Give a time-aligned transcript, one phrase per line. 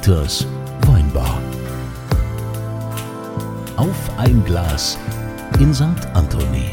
[0.00, 0.46] Dieters
[0.86, 1.38] Weinbar.
[3.76, 4.96] Auf ein Glas
[5.58, 5.84] in St.
[6.14, 6.64] Anthony.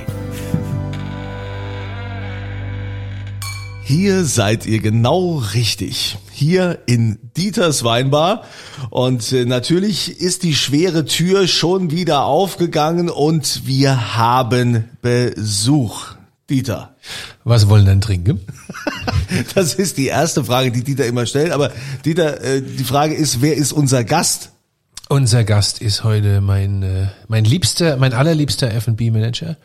[3.84, 6.17] Hier seid ihr genau richtig.
[6.31, 8.45] Hier in Dieters Weinbar.
[8.91, 16.16] Und äh, natürlich ist die schwere Tür schon wieder aufgegangen und wir haben Besuch.
[16.50, 16.95] Dieter.
[17.43, 18.41] Was wollen denn trinken?
[19.55, 21.52] Das ist die erste Frage, die Dieter immer stellt.
[21.52, 21.71] Aber
[22.05, 24.52] Dieter, äh, die Frage ist, wer ist unser Gast?
[25.09, 29.57] Unser Gast ist heute mein, äh, mein liebster, mein allerliebster F&B-Manager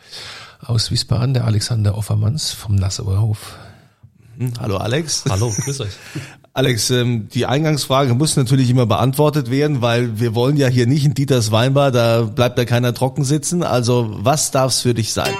[0.65, 3.57] aus Wiesbaden, der Alexander Offermanns vom Nassauer Hof.
[4.37, 5.23] Hm, hallo Alex.
[5.29, 5.93] Hallo, grüß euch.
[6.53, 11.05] Alex, ähm, die Eingangsfrage muss natürlich immer beantwortet werden, weil wir wollen ja hier nicht
[11.05, 13.63] in Dieters Weinbar, da bleibt ja keiner trocken sitzen.
[13.63, 15.33] Also was darf's für dich sein?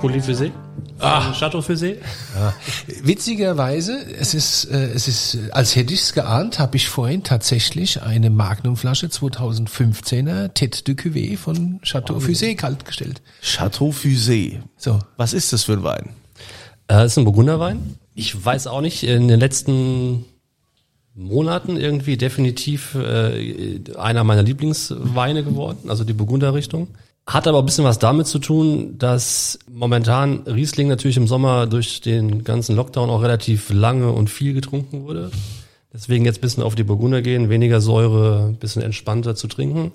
[0.00, 0.52] Polyphysé?
[0.98, 1.32] Ah.
[1.32, 1.96] Chateau Physé?
[2.34, 2.54] Ja.
[3.02, 8.02] Witzigerweise, es ist, äh, es ist, als hätte ich es geahnt, habe ich vorhin tatsächlich
[8.02, 12.20] eine Magnumflasche 2015er Tête de Cuvée von Chateau oh.
[12.20, 13.22] Fusée kaltgestellt.
[13.42, 14.60] Chateau Fusée.
[14.76, 14.98] So.
[15.16, 16.10] Was ist das für ein Wein?
[16.88, 17.96] Äh, das ist ein Burgunderwein.
[18.14, 20.24] Ich weiß auch nicht, in den letzten
[21.14, 26.88] Monaten irgendwie definitiv äh, einer meiner Lieblingsweine geworden, also die Burgunder-Richtung.
[27.30, 32.00] Hat aber ein bisschen was damit zu tun, dass momentan Riesling natürlich im Sommer durch
[32.00, 35.30] den ganzen Lockdown auch relativ lange und viel getrunken wurde.
[35.94, 39.92] Deswegen jetzt ein bisschen auf die Burgunder gehen, weniger Säure, ein bisschen entspannter zu trinken.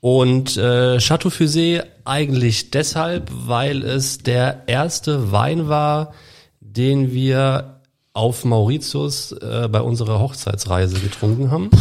[0.00, 6.12] Und äh, Chateau Fusée eigentlich deshalb, weil es der erste Wein war,
[6.60, 7.80] den wir
[8.14, 11.70] auf Mauritius äh, bei unserer Hochzeitsreise getrunken haben.
[11.70, 11.78] Puh,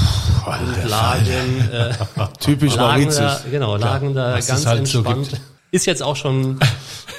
[0.50, 1.94] und lagen, äh,
[2.40, 3.16] Typisch lagen Mauritius.
[3.16, 5.32] Da, genau, lagen da Was ganz halt entspannt.
[5.32, 5.38] So
[5.72, 6.60] ist jetzt auch schon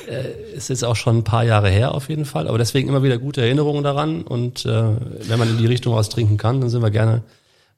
[0.08, 3.02] äh, ist jetzt auch schon ein paar Jahre her auf jeden Fall, aber deswegen immer
[3.02, 4.82] wieder gute Erinnerungen daran und äh,
[5.28, 7.22] wenn man in die Richtung was trinken kann, dann sind wir gerne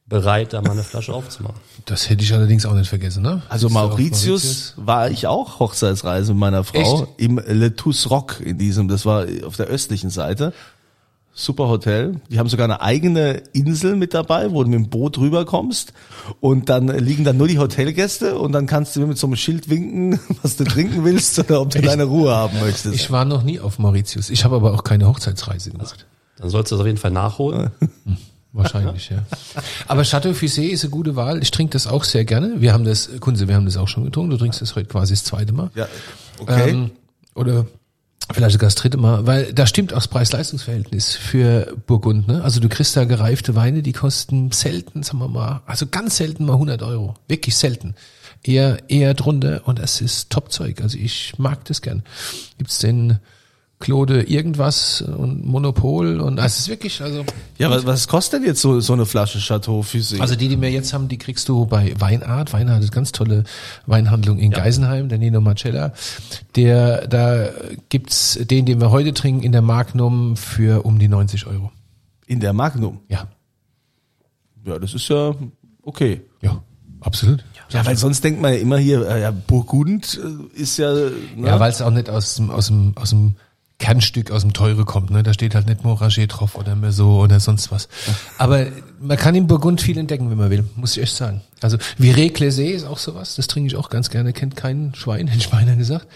[0.06, 1.60] bereit, da mal eine Flasche aufzumachen.
[1.86, 3.42] Das hätte ich allerdings auch nicht vergessen, ne?
[3.48, 7.08] Also Mauritius, Mauritius, war ich auch Hochzeitsreise mit meiner Frau Echt?
[7.16, 10.52] im Le Tous Rock in diesem, das war auf der östlichen Seite.
[11.36, 12.20] Super Hotel.
[12.30, 15.92] Die haben sogar eine eigene Insel mit dabei, wo du mit dem Boot rüberkommst
[16.40, 19.34] und dann liegen dann nur die Hotelgäste und dann kannst du mir mit so einem
[19.34, 22.94] Schild winken, was du trinken willst oder ob du deine Ruhe haben möchtest.
[22.94, 24.30] Ich war noch nie auf Mauritius.
[24.30, 26.06] Ich habe aber auch keine Hochzeitsreise gemacht.
[26.36, 27.72] Dann sollst du das auf jeden Fall nachholen.
[27.80, 28.16] Hm,
[28.52, 29.24] wahrscheinlich, ja.
[29.88, 31.42] Aber Chateau Fusée ist eine gute Wahl.
[31.42, 32.60] Ich trinke das auch sehr gerne.
[32.60, 34.30] Wir haben das, Kunze, wir haben das auch schon getrunken.
[34.30, 35.70] Du trinkst das heute quasi das zweite Mal.
[35.74, 35.88] Ja,
[36.38, 36.70] okay.
[36.70, 36.90] Ähm,
[37.34, 37.66] oder
[38.32, 42.26] Vielleicht sogar das dritte Mal, weil da stimmt auch das Preis-Leistungs-Verhältnis für Burgund.
[42.26, 42.42] Ne?
[42.42, 46.46] Also du kriegst da gereifte Weine, die kosten selten, sagen wir mal, also ganz selten
[46.46, 47.94] mal 100 Euro, wirklich selten.
[48.42, 50.80] Eher eher drunter und es ist Top-Zeug.
[50.80, 52.02] Also ich mag das gern.
[52.56, 53.18] Gibt's den
[53.80, 57.24] Claude irgendwas und Monopol und also es ist wirklich also
[57.58, 60.20] ja was, was kostet denn jetzt so so eine Flasche Chateau Fusée?
[60.20, 63.44] also die die wir jetzt haben die kriegst du bei Weinart Weinart ist ganz tolle
[63.86, 64.58] Weinhandlung in ja.
[64.58, 65.92] Geisenheim der Nino Marcella
[66.56, 67.50] der da
[67.88, 71.70] gibt's den den wir heute trinken in der Magnum für um die 90 Euro
[72.26, 73.26] in der Magnum ja
[74.64, 75.34] ja das ist ja
[75.82, 76.62] okay ja
[77.00, 80.92] absolut ja, weil sonst denkt man ja immer hier, äh, ja, Burgund äh, ist ja.
[80.92, 81.12] Ne?
[81.38, 83.34] Ja, weil es auch nicht aus dem, aus dem, aus dem
[83.84, 85.22] Kernstück aus dem Teure kommt, ne?
[85.22, 87.86] Da steht halt nicht Moragé drauf oder mehr so oder sonst was.
[88.38, 88.64] Aber
[88.98, 91.42] man kann im Burgund viel entdecken, wenn man will, muss ich echt sagen.
[91.60, 95.26] Also Viré Clésé ist auch sowas, das trinke ich auch ganz gerne, kennt kein Schwein,
[95.28, 96.06] hätte ich beinahe gesagt.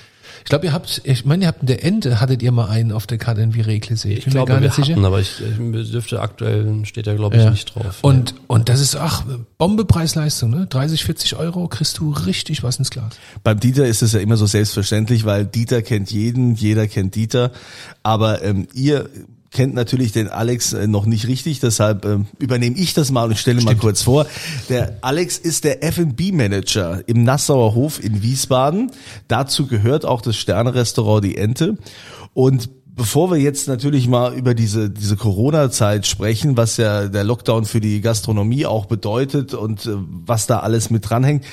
[0.44, 2.93] Ich glaube, ihr habt, ich meine, ihr habt in der Ente, hattet ihr mal einen
[2.93, 4.09] auf der Karte in Viré Clésé.
[4.09, 4.97] Ich, ich glaube, gar nicht wir sicher.
[4.97, 7.50] hatten, aber ich, ich dürfte aktuell, steht da glaube ich ja.
[7.50, 7.99] nicht drauf.
[8.03, 9.25] Und, und das ist, ach,
[9.59, 10.66] Bombe Preis-Leistung, ne?
[10.69, 13.15] 30, 40 Euro kriegst du richtig was ins Glas.
[13.44, 17.53] Beim Dieter ist es ja immer so selbstverständlich, weil Dieter kennt jeden, jeder kennt Dieter.
[18.03, 19.09] Aber ähm, ihr
[19.50, 23.38] kennt natürlich den Alex äh, noch nicht richtig, deshalb ähm, übernehme ich das mal und
[23.38, 23.76] stelle Stimmt.
[23.76, 24.26] mal kurz vor.
[24.69, 28.91] Der Alex ist der F&B-Manager im Nassauer Hof in Wiesbaden.
[29.27, 31.78] Dazu gehört auch das Sternerestaurant Die Ente.
[32.34, 37.65] Und Bevor wir jetzt natürlich mal über diese, diese Corona-Zeit sprechen, was ja der Lockdown
[37.65, 41.45] für die Gastronomie auch bedeutet und äh, was da alles mit dranhängt,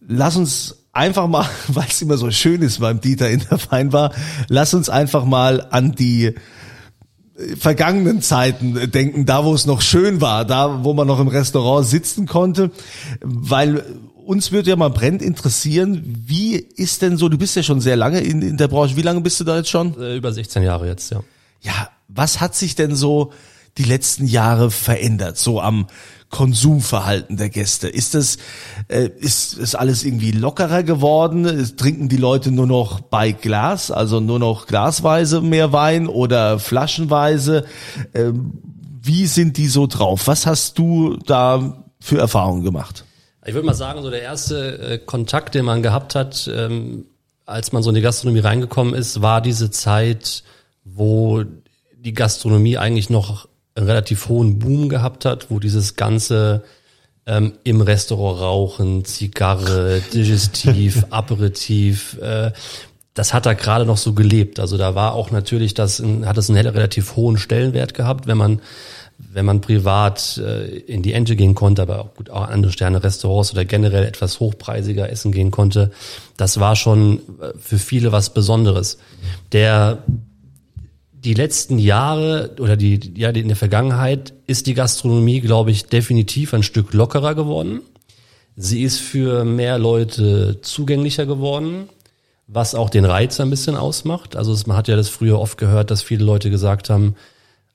[0.00, 4.14] lass uns einfach mal, weil es immer so schön ist beim Dieter in der Weinbar,
[4.48, 6.34] lass uns einfach mal an die
[7.58, 11.86] vergangenen Zeiten denken, da wo es noch schön war, da wo man noch im Restaurant
[11.86, 12.70] sitzen konnte,
[13.20, 13.84] weil
[14.24, 17.96] uns würde ja mal brennend interessieren, wie ist denn so, du bist ja schon sehr
[17.96, 19.98] lange in, in der Branche, wie lange bist du da jetzt schon?
[20.00, 21.22] Äh, über 16 Jahre jetzt, ja.
[21.60, 23.32] Ja, was hat sich denn so
[23.78, 25.86] die letzten Jahre verändert, so am
[26.30, 27.88] Konsumverhalten der Gäste?
[27.88, 28.38] Ist das,
[28.88, 31.72] äh, ist, ist alles irgendwie lockerer geworden?
[31.76, 37.64] Trinken die Leute nur noch bei Glas, also nur noch glasweise mehr Wein oder flaschenweise?
[38.14, 38.52] Ähm,
[39.00, 40.26] wie sind die so drauf?
[40.26, 43.04] Was hast du da für Erfahrungen gemacht?
[43.46, 47.06] Ich würde mal sagen, so der erste äh, Kontakt, den man gehabt hat, ähm,
[47.46, 50.44] als man so in die Gastronomie reingekommen ist, war diese Zeit,
[50.84, 51.44] wo
[51.96, 53.48] die Gastronomie eigentlich noch
[53.86, 56.62] relativ hohen Boom gehabt hat, wo dieses ganze
[57.26, 62.52] ähm, im Restaurant rauchen, Zigarre, Digestiv, Aperitif, äh,
[63.14, 64.60] das hat da gerade noch so gelebt.
[64.60, 68.60] Also da war auch natürlich das, hat das einen relativ hohen Stellenwert gehabt, wenn man
[69.18, 73.02] wenn man privat äh, in die Ente gehen konnte, aber auch gut auch andere Sterne
[73.02, 75.90] Restaurants oder generell etwas hochpreisiger essen gehen konnte,
[76.36, 78.98] das war schon äh, für viele was Besonderes.
[79.52, 79.98] Der
[81.24, 86.54] die letzten Jahre oder die ja in der Vergangenheit ist die Gastronomie, glaube ich, definitiv
[86.54, 87.80] ein Stück lockerer geworden.
[88.56, 91.88] Sie ist für mehr Leute zugänglicher geworden,
[92.46, 94.36] was auch den Reiz ein bisschen ausmacht.
[94.36, 97.14] Also man hat ja das früher oft gehört, dass viele Leute gesagt haben,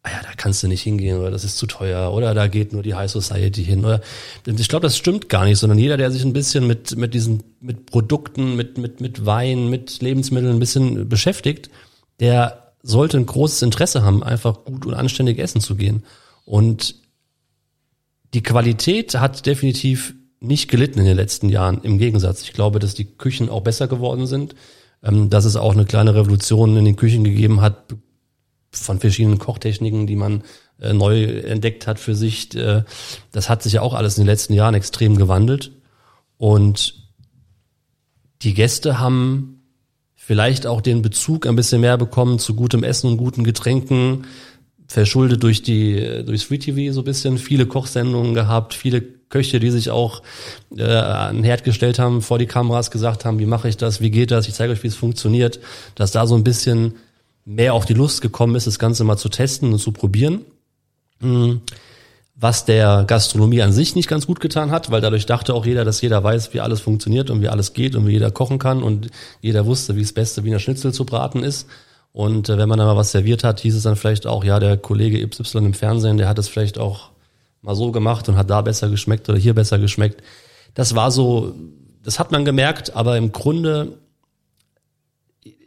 [0.03, 2.73] ah ja, da kannst du nicht hingehen oder das ist zu teuer oder da geht
[2.73, 4.01] nur die High Society hin oder
[4.45, 7.43] ich glaube, das stimmt gar nicht, sondern jeder, der sich ein bisschen mit mit diesen
[7.61, 11.69] mit Produkten, mit mit mit Wein, mit Lebensmitteln ein bisschen beschäftigt,
[12.19, 16.03] der sollte ein großes Interesse haben, einfach gut und anständig essen zu gehen
[16.45, 16.95] und
[18.33, 21.81] die Qualität hat definitiv nicht gelitten in den letzten Jahren.
[21.83, 24.55] Im Gegensatz, ich glaube, dass die Küchen auch besser geworden sind,
[25.01, 27.95] ähm, dass es auch eine kleine Revolution in den Küchen gegeben hat,
[28.71, 30.43] von verschiedenen Kochtechniken, die man
[30.79, 32.55] äh, neu entdeckt hat für sich.
[32.55, 32.83] Äh,
[33.31, 35.71] das hat sich ja auch alles in den letzten Jahren extrem gewandelt.
[36.37, 36.95] Und
[38.41, 39.52] die Gäste haben
[40.25, 44.25] vielleicht auch den Bezug ein bisschen mehr bekommen zu gutem Essen und guten Getränken,
[44.87, 49.69] verschuldet durch die durchs Free TV so ein bisschen viele Kochsendungen gehabt, viele Köche, die
[49.69, 50.21] sich auch
[50.77, 53.99] äh, an den Herd gestellt haben, vor die Kameras gesagt haben, wie mache ich das,
[53.99, 55.59] wie geht das, ich zeige euch, wie es funktioniert,
[55.95, 56.93] dass da so ein bisschen
[57.43, 60.45] mehr auf die Lust gekommen ist, das Ganze mal zu testen und zu probieren.
[61.19, 61.61] Hm.
[62.35, 65.85] Was der Gastronomie an sich nicht ganz gut getan hat, weil dadurch dachte auch jeder,
[65.85, 68.81] dass jeder weiß, wie alles funktioniert und wie alles geht und wie jeder kochen kann
[68.81, 69.09] und
[69.41, 71.67] jeder wusste, wie das beste Wiener Schnitzel zu braten ist.
[72.11, 74.59] Und äh, wenn man dann mal was serviert hat, hieß es dann vielleicht auch, ja,
[74.59, 77.11] der Kollege XY im Fernsehen, der hat es vielleicht auch
[77.61, 80.21] mal so gemacht und hat da besser geschmeckt oder hier besser geschmeckt.
[80.73, 81.53] Das war so,
[82.03, 83.99] das hat man gemerkt, aber im Grunde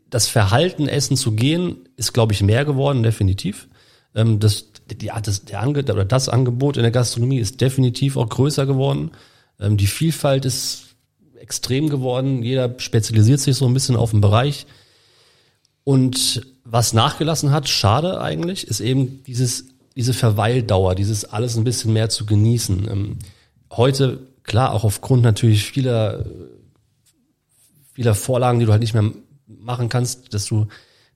[0.08, 3.69] das Verhalten, essen zu gehen, ist, glaube ich, mehr geworden, definitiv.
[4.14, 8.28] Ähm, das, die, das, der Ange oder das Angebot in der Gastronomie ist definitiv auch
[8.28, 9.10] größer geworden.
[9.60, 10.94] Ähm, die Vielfalt ist
[11.38, 12.42] extrem geworden.
[12.42, 14.66] Jeder spezialisiert sich so ein bisschen auf den Bereich.
[15.84, 21.92] Und was nachgelassen hat, schade eigentlich, ist eben dieses, diese Verweildauer, dieses alles ein bisschen
[21.92, 22.88] mehr zu genießen.
[22.90, 23.18] Ähm,
[23.70, 26.26] heute, klar, auch aufgrund natürlich vieler,
[27.92, 29.10] vieler Vorlagen, die du halt nicht mehr
[29.46, 30.66] machen kannst, dass du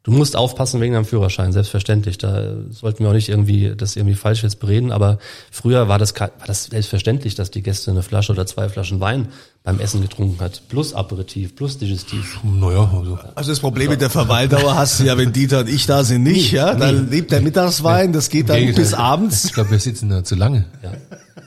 [0.02, 2.16] Du musst aufpassen wegen deinem Führerschein, selbstverständlich.
[2.16, 5.18] Da sollten wir auch nicht irgendwie das irgendwie falsch jetzt bereden, aber
[5.50, 9.28] früher war das, war das selbstverständlich, dass die Gäste eine Flasche oder zwei Flaschen Wein
[9.62, 10.62] beim Essen getrunken hat.
[10.70, 12.40] Plus Aperitif, plus Digestiv.
[12.42, 13.18] Naja, also.
[13.34, 16.22] Also das Problem mit der Verweildauer hast du ja, wenn Dieter und ich da sind,
[16.22, 16.72] nicht, ja?
[16.74, 19.44] Dann lebt der Mittagswein, das geht dann bis abends.
[19.44, 20.64] Ich glaube, wir sitzen da zu lange.
[20.82, 20.92] Ja.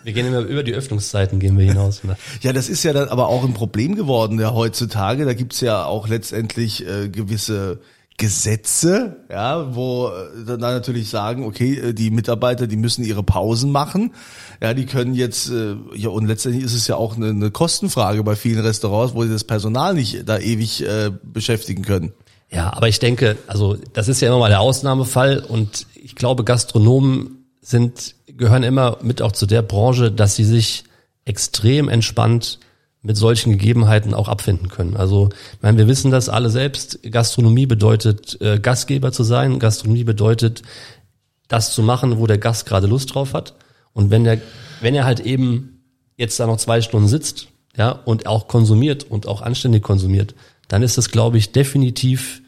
[0.03, 2.01] Wir gehen immer über die Öffnungszeiten gehen wir hinaus.
[2.41, 5.25] Ja, das ist ja dann aber auch ein Problem geworden, ja, heutzutage.
[5.25, 7.79] Da gibt's ja auch letztendlich äh, gewisse
[8.17, 13.71] Gesetze, ja, wo äh, dann natürlich sagen, okay, äh, die Mitarbeiter, die müssen ihre Pausen
[13.71, 14.13] machen.
[14.61, 18.23] Ja, die können jetzt, äh, ja, und letztendlich ist es ja auch eine, eine Kostenfrage
[18.23, 22.13] bei vielen Restaurants, wo sie das Personal nicht da ewig äh, beschäftigen können.
[22.51, 26.43] Ja, aber ich denke, also das ist ja immer mal der Ausnahmefall und ich glaube,
[26.43, 30.83] Gastronomen sind, gehören immer mit auch zu der Branche, dass sie sich
[31.25, 32.59] extrem entspannt
[33.03, 34.95] mit solchen Gegebenheiten auch abfinden können.
[34.95, 36.99] Also, ich meine, wir wissen das alle selbst.
[37.03, 39.59] Gastronomie bedeutet, äh, Gastgeber zu sein.
[39.59, 40.61] Gastronomie bedeutet,
[41.49, 43.55] das zu machen, wo der Gast gerade Lust drauf hat.
[43.91, 44.39] Und wenn der,
[44.81, 45.83] wenn er halt eben
[46.17, 50.33] jetzt da noch zwei Stunden sitzt, ja, und auch konsumiert und auch anständig konsumiert,
[50.69, 52.41] dann ist das, glaube ich, definitiv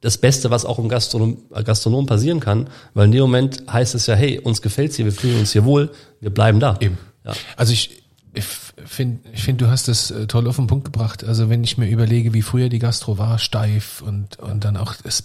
[0.00, 4.06] das Beste, was auch im Gastronom, Gastronom passieren kann, weil in dem Moment heißt es
[4.06, 5.90] ja, hey, uns gefällt's hier, wir fühlen uns hier wohl,
[6.20, 6.76] wir bleiben da.
[6.80, 6.98] Eben.
[7.24, 7.32] Ja.
[7.56, 8.02] Also ich,
[8.34, 8.44] Ich
[8.84, 11.24] finde, ich find, du hast das äh, toll auf den Punkt gebracht.
[11.24, 14.94] Also wenn ich mir überlege, wie früher die Gastro war, steif und, und dann auch
[15.02, 15.22] das,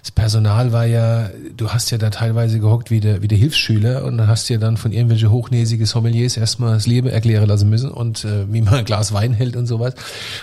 [0.00, 4.04] das Personal war ja, du hast ja da teilweise gehockt wie der, wie der Hilfsschüler
[4.04, 7.90] und dann hast ja dann von irgendwelche hochnäsige Sommeliers erstmal das Leben erklären lassen müssen
[7.90, 9.94] und äh, wie man ein Glas Wein hält und sowas.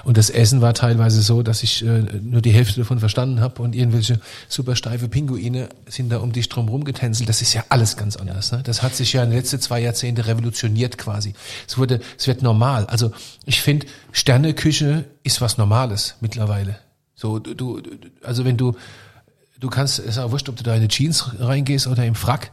[0.03, 3.61] Und das Essen war teilweise so, dass ich äh, nur die Hälfte davon verstanden habe
[3.61, 7.27] und irgendwelche super steife Pinguine sind da um dich drum rumgetänzelt.
[7.27, 8.51] Das ist ja alles ganz anders.
[8.51, 8.61] Ne?
[8.63, 11.33] Das hat sich ja in den letzten zwei Jahrzehnte revolutioniert quasi.
[11.67, 12.85] Es wurde es wird normal.
[12.87, 13.11] Also
[13.45, 16.77] ich finde, Sterneküche ist was Normales mittlerweile.
[17.15, 17.81] So, du, du,
[18.23, 18.75] also wenn du,
[19.59, 22.15] du kannst, es ist auch wurscht, ob du da in die Jeans reingehst oder im
[22.15, 22.51] Frack.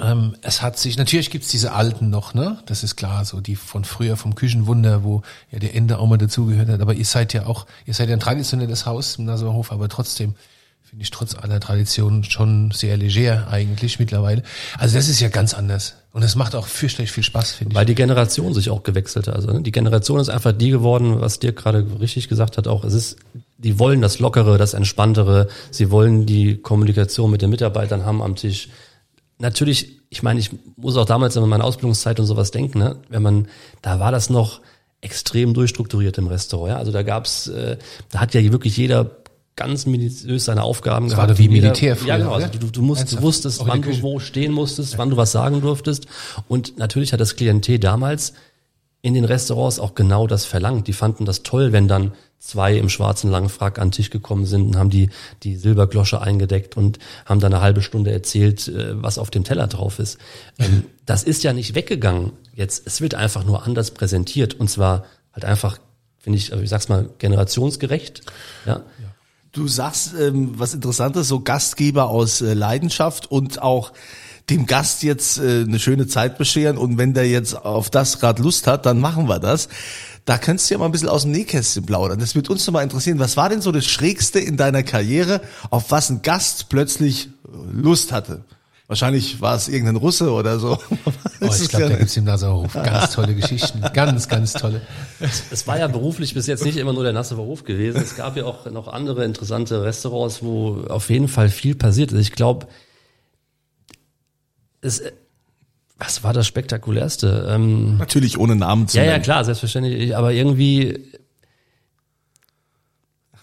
[0.00, 2.62] Ähm, es hat sich, natürlich gibt's diese alten noch, ne?
[2.66, 6.16] Das ist klar, so die von früher vom Küchenwunder, wo ja der Ende auch mal
[6.16, 6.80] dazugehört hat.
[6.80, 10.34] Aber ihr seid ja auch, ihr seid ja ein traditionelles Haus im Naserhof, aber trotzdem
[10.82, 14.42] finde ich trotz aller Traditionen schon sehr leger eigentlich mittlerweile.
[14.78, 15.94] Also das ist ja ganz anders.
[16.12, 17.76] Und es macht auch fürchterlich viel Spaß, finde ich.
[17.76, 19.34] Weil die Generation sich auch gewechselt hat.
[19.34, 22.84] Also ne, die Generation ist einfach die geworden, was dir gerade richtig gesagt hat, auch
[22.84, 23.16] es ist,
[23.56, 28.36] die wollen das Lockere, das Entspanntere, sie wollen die Kommunikation mit den Mitarbeitern haben am
[28.36, 28.68] Tisch.
[29.38, 32.96] Natürlich, ich meine, ich muss auch damals in meiner Ausbildungszeit und sowas denken, ne?
[33.08, 33.48] wenn man,
[33.80, 34.60] da war das noch
[35.00, 36.72] extrem durchstrukturiert im Restaurant.
[36.72, 36.76] Ja?
[36.76, 37.78] Also da gab's, äh,
[38.10, 39.10] da hat ja wirklich jeder
[39.56, 42.32] ganz minutiös seine Aufgaben das Gerade wie Militär früher, Ja, genau.
[42.32, 45.60] Also du, du, musst, du wusstest, wann du wo stehen musstest, wann du was sagen
[45.60, 46.06] durftest.
[46.48, 48.32] Und natürlich hat das Klientel damals
[49.02, 50.86] in den Restaurants auch genau das verlangt.
[50.86, 54.46] Die fanden das toll, wenn dann zwei im schwarzen langen Frack an den Tisch gekommen
[54.46, 55.10] sind und haben die,
[55.42, 59.66] die Silberglosche eingedeckt und haben dann eine halbe Stunde erzählt, äh, was auf dem Teller
[59.66, 60.18] drauf ist.
[60.58, 62.86] Ähm, das ist ja nicht weggegangen jetzt.
[62.86, 65.78] Es wird einfach nur anders präsentiert und zwar halt einfach,
[66.18, 68.22] finde ich, also ich sag's mal, generationsgerecht.
[68.66, 68.82] Ja.
[69.52, 73.92] Du sagst ähm, was Interessantes, so Gastgeber aus äh, Leidenschaft und auch
[74.48, 78.42] dem Gast jetzt äh, eine schöne Zeit bescheren und wenn der jetzt auf das gerade
[78.42, 79.68] Lust hat, dann machen wir das.
[80.24, 82.18] Da kannst du ja mal ein bisschen aus dem Nähkästchen plaudern.
[82.18, 83.18] Das wird uns nochmal interessieren.
[83.18, 87.28] Was war denn so das Schrägste in deiner Karriere, auf was ein Gast plötzlich
[87.72, 88.44] Lust hatte?
[88.88, 90.78] Wahrscheinlich war es irgendein Russe oder so.
[91.44, 93.82] Oh, ich glaube, da gibt's im Nasserhof ganz tolle Geschichten.
[93.92, 94.80] Ganz, ganz tolle.
[95.18, 98.00] Es war ja beruflich bis jetzt nicht immer nur der Nasserhofer Hof gewesen.
[98.00, 102.20] Es gab ja auch noch andere interessante Restaurants, wo auf jeden Fall viel passiert ist.
[102.20, 102.68] Ich glaube,
[104.82, 105.02] es,
[105.98, 107.48] was war das spektakulärste?
[107.48, 109.16] Ähm, Natürlich ohne Namen zu ja, nennen.
[109.16, 110.16] Ja, klar, selbstverständlich.
[110.16, 110.98] Aber irgendwie,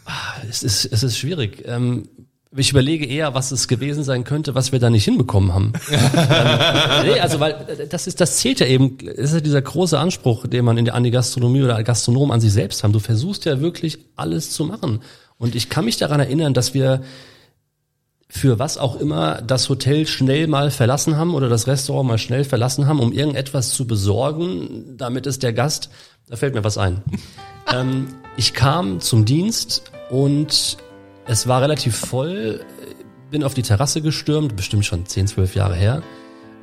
[0.05, 1.63] ah, es ist, es ist schwierig.
[1.65, 2.07] Ähm,
[2.55, 5.73] ich überlege eher, was es gewesen sein könnte, was wir da nicht hinbekommen haben.
[7.03, 10.47] nee, also weil das ist, das zählt ja eben, das ist ja dieser große Anspruch,
[10.47, 12.91] den man in der, an die Gastronomie oder Gastronom an sich selbst haben.
[12.91, 15.01] Du versuchst ja wirklich alles zu machen.
[15.37, 17.03] Und ich kann mich daran erinnern, dass wir
[18.29, 22.43] für was auch immer das Hotel schnell mal verlassen haben oder das Restaurant mal schnell
[22.43, 25.89] verlassen haben, um irgendetwas zu besorgen, damit es der Gast,
[26.27, 27.03] da fällt mir was ein.
[27.73, 30.77] ähm, ich kam zum Dienst und
[31.29, 32.65] es war relativ voll,
[33.29, 36.01] bin auf die Terrasse gestürmt, bestimmt schon 10, 12 Jahre her.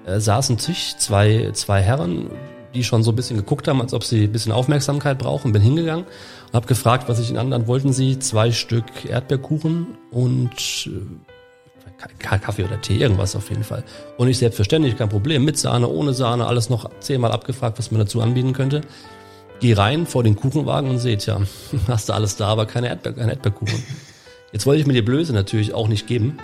[0.04, 2.30] Äh, saß Tisch, zwei, zwei Herren,
[2.74, 5.52] die schon so ein bisschen geguckt haben, als ob sie ein bisschen Aufmerksamkeit brauchen.
[5.52, 8.18] Bin hingegangen und habe gefragt, was ich ihnen anderen wollten sie.
[8.18, 10.50] Zwei Stück Erdbeerkuchen und
[10.88, 13.84] äh, Kaffee oder Tee, irgendwas auf jeden Fall.
[14.16, 18.00] Und ich selbstverständlich, kein Problem, mit Sahne, ohne Sahne, alles noch zehnmal abgefragt, was man
[18.00, 18.80] dazu anbieten könnte.
[19.60, 21.40] Geh rein vor den Kuchenwagen und seht, ja,
[21.86, 23.84] hast du alles da, aber keine Erdbeer, kein Erdbeerkuchen.
[24.52, 26.38] Jetzt wollte ich mir die Blöße natürlich auch nicht geben.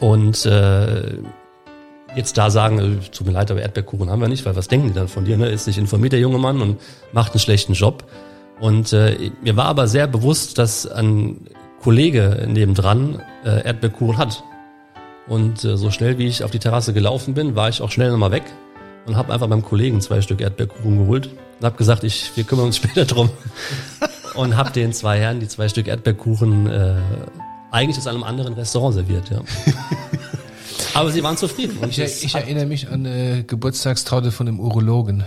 [0.00, 1.18] Und äh,
[2.16, 4.88] jetzt da sagen, äh, tut mir leid, aber Erdbeerkuchen haben wir nicht, weil was denken
[4.88, 5.36] die dann von dir?
[5.36, 5.48] Ne?
[5.48, 6.80] Ist nicht informiert der junge Mann und
[7.12, 8.04] macht einen schlechten Job.
[8.60, 11.46] Und äh, mir war aber sehr bewusst, dass ein
[11.82, 14.44] Kollege nebendran äh, Erdbeerkuchen hat.
[15.26, 18.10] Und äh, so schnell wie ich auf die Terrasse gelaufen bin, war ich auch schnell
[18.10, 18.44] nochmal weg
[19.06, 22.66] und habe einfach beim Kollegen zwei Stück Erdbeerkuchen geholt und habe gesagt, ich, wir kümmern
[22.66, 23.30] uns später drum
[24.34, 26.96] und habe den zwei Herren die zwei Stück Erdbeerkuchen äh,
[27.70, 29.42] eigentlich aus einem anderen Restaurant serviert, ja.
[30.94, 31.78] Aber sie waren zufrieden.
[31.88, 35.24] ich, ich erinnere mich an eine Geburtstagstraute von einem Urologen.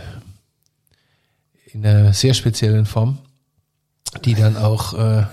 [1.65, 3.19] In einer sehr speziellen Form,
[4.25, 5.23] die dann auch äh,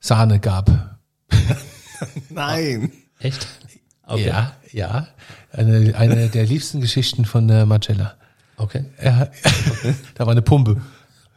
[0.00, 0.98] Sahne gab.
[2.30, 2.92] Nein.
[3.18, 3.46] Echt?
[4.06, 4.26] Okay.
[4.26, 5.08] Ja, ja.
[5.52, 8.14] Eine, eine der liebsten Geschichten von äh, Marcella.
[8.56, 8.84] Okay.
[9.02, 9.28] Ja,
[10.14, 10.80] da war eine Pumpe.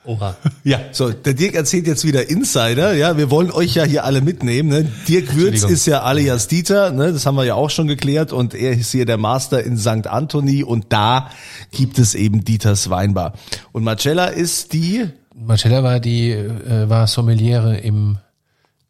[0.06, 0.36] Oha.
[0.64, 4.22] Ja, so, der Dirk erzählt jetzt wieder Insider, ja, wir wollen euch ja hier alle
[4.22, 4.88] mitnehmen, ne?
[5.08, 7.12] Dirk Würz ist ja alias Dieter, ne?
[7.12, 10.08] Das haben wir ja auch schon geklärt und er ist hier der Master in St.
[10.08, 11.30] Anthony und da
[11.72, 13.34] gibt es eben Dieters Weinbar.
[13.74, 15.10] Und Marcella ist die?
[15.36, 18.18] Marcella war die, äh, war Sommeliere im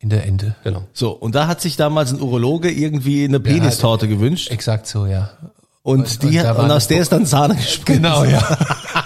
[0.03, 0.55] in der Ende.
[0.65, 0.83] Genau.
[0.91, 4.51] So, und da hat sich damals ein Urologe irgendwie eine Penistorte ja, gewünscht.
[4.51, 5.29] Exakt so, ja.
[5.81, 8.03] Und, und die und, und aus der ist dann Sahne gesprungen.
[8.03, 8.41] Genau, ja.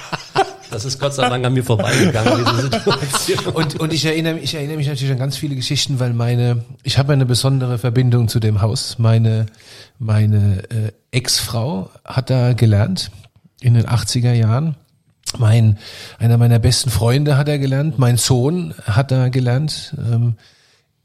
[0.78, 3.56] Das ist Gott sei Dank an mir vorbeigegangen, diese Situation.
[3.56, 6.66] Und, und ich erinnere mich, ich erinnere mich natürlich an ganz viele Geschichten, weil meine,
[6.84, 9.00] ich habe eine besondere Verbindung zu dem Haus.
[9.00, 9.48] Meine,
[9.98, 13.10] meine äh, Ex-Frau hat da gelernt
[13.60, 14.76] in den 80er Jahren.
[15.40, 15.80] Mein,
[16.20, 19.96] einer meiner besten Freunde hat er gelernt, mein Sohn hat da gelernt.
[19.98, 20.36] Ähm,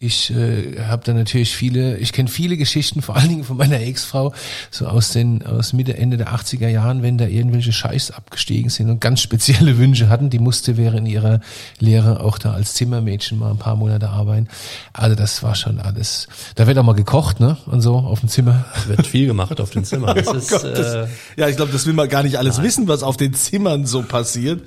[0.03, 3.81] ich äh, habe da natürlich viele, ich kenne viele Geschichten, vor allen Dingen von meiner
[3.81, 4.35] Ex-Frau,
[4.71, 8.91] so aus den aus Mitte Ende der 80er Jahren, wenn da irgendwelche Scheiß abgestiegen sind
[8.91, 11.41] und ganz spezielle Wünsche hatten, die musste während ihrer
[11.79, 14.49] Lehre auch da als Zimmermädchen mal ein paar Monate arbeiten.
[14.93, 16.27] Also das war schon alles.
[16.57, 17.57] Da wird auch mal gekocht, ne?
[17.67, 18.65] Und so auf dem Zimmer.
[18.89, 20.17] Wird viel gemacht auf den Zimmern.
[20.17, 21.07] Das Oh ist, Gott, das, äh,
[21.37, 24.03] ja, ich glaube, das will man gar nicht alles wissen, was auf den Zimmern so
[24.03, 24.63] passiert.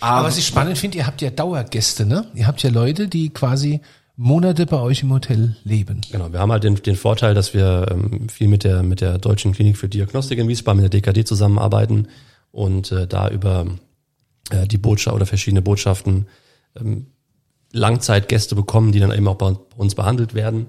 [0.00, 2.26] Aber was ich spannend finde, ihr habt ja Dauergäste, ne?
[2.34, 3.80] Ihr habt ja Leute, die quasi
[4.16, 6.00] Monate bei euch im Hotel leben.
[6.10, 9.18] Genau, wir haben halt den, den Vorteil, dass wir ähm, viel mit der, mit der
[9.18, 12.08] Deutschen Klinik für Diagnostik in Wiesbaden, mit der DKD zusammenarbeiten
[12.52, 13.66] und äh, da über
[14.50, 16.26] äh, die Botschaft oder verschiedene Botschaften
[16.78, 17.06] ähm,
[17.72, 20.66] Langzeitgäste bekommen, die dann eben auch bei uns behandelt werden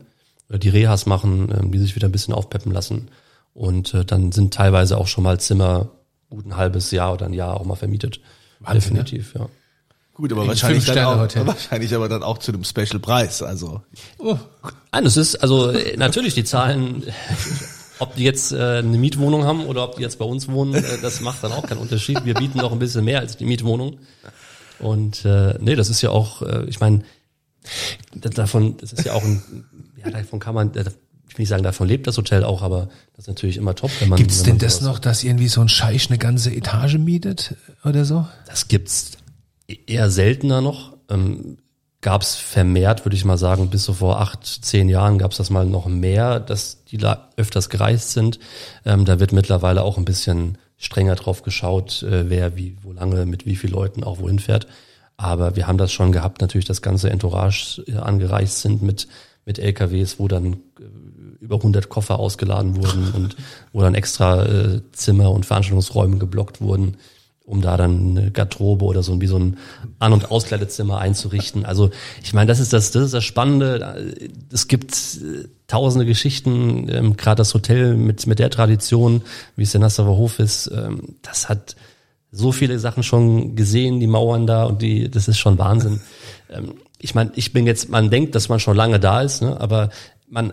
[0.49, 3.09] oder die Rehas machen, ähm, die sich wieder ein bisschen aufpeppen lassen.
[3.53, 5.91] Und äh, dann sind teilweise auch schon mal Zimmer
[6.31, 8.19] gut ein halbes Jahr oder ein Jahr auch mal vermietet.
[8.59, 9.47] Wahnsinn, Definitiv, ja.
[10.15, 13.43] Gut, aber Ein wahrscheinlich dann, auch, wahrscheinlich aber dann auch zu einem Special-Preis.
[13.43, 13.81] Also
[14.17, 17.03] Nein, das ist, also äh, natürlich die Zahlen,
[17.99, 20.83] ob die jetzt äh, eine Mietwohnung haben oder ob die jetzt bei uns wohnen, äh,
[21.01, 22.23] das macht dann auch keinen Unterschied.
[22.23, 23.97] Wir bieten noch ein bisschen mehr als die Mietwohnung.
[24.79, 27.03] Und äh, nee, das ist ja auch, äh, ich meine,
[28.13, 29.65] davon, das ist ja auch ein,
[30.01, 30.85] ja, davon kann man, äh,
[31.27, 33.91] ich will nicht sagen, davon lebt das Hotel auch, aber das ist natürlich immer top,
[33.99, 34.17] wenn man.
[34.17, 38.05] Gibt's wenn denn das noch, dass irgendwie so ein Scheich eine ganze Etage mietet oder
[38.05, 38.25] so?
[38.47, 39.11] Das gibt's
[39.67, 40.97] eher seltener noch.
[41.09, 41.57] Ähm,
[42.05, 45.37] gab es vermehrt, würde ich mal sagen, bis so vor acht, zehn Jahren gab es
[45.37, 46.99] das mal noch mehr, dass die
[47.35, 48.37] öfters gereist sind.
[48.85, 53.25] Ähm, da wird mittlerweile auch ein bisschen strenger drauf geschaut, äh, wer wie, wo lange,
[53.25, 54.67] mit wie vielen Leuten auch wohin fährt.
[55.17, 59.07] Aber wir haben das schon gehabt, natürlich das ganze Entourage äh, angereist sind mit,
[59.45, 60.83] mit LKWs, wo dann äh,
[61.39, 63.35] über 100 Koffer ausgeladen wurden und
[63.73, 66.97] wo dann extra äh, Zimmer und Veranstaltungsräume geblockt wurden
[67.45, 69.57] um da dann eine Garderobe oder so wie so ein
[69.99, 71.65] An- und Auskleidezimmer einzurichten.
[71.65, 71.91] Also
[72.23, 74.15] ich meine, das ist das, das ist das Spannende.
[74.51, 79.21] Es gibt äh, tausende Geschichten, ähm, gerade das Hotel mit mit der Tradition,
[79.55, 81.75] wie es der Nassauer Hof ist, ähm, das hat
[82.31, 86.01] so viele Sachen schon gesehen, die Mauern da und die, das ist schon Wahnsinn.
[86.49, 89.59] Ähm, ich meine, ich bin jetzt, man denkt, dass man schon lange da ist, ne?
[89.59, 89.89] aber
[90.27, 90.51] man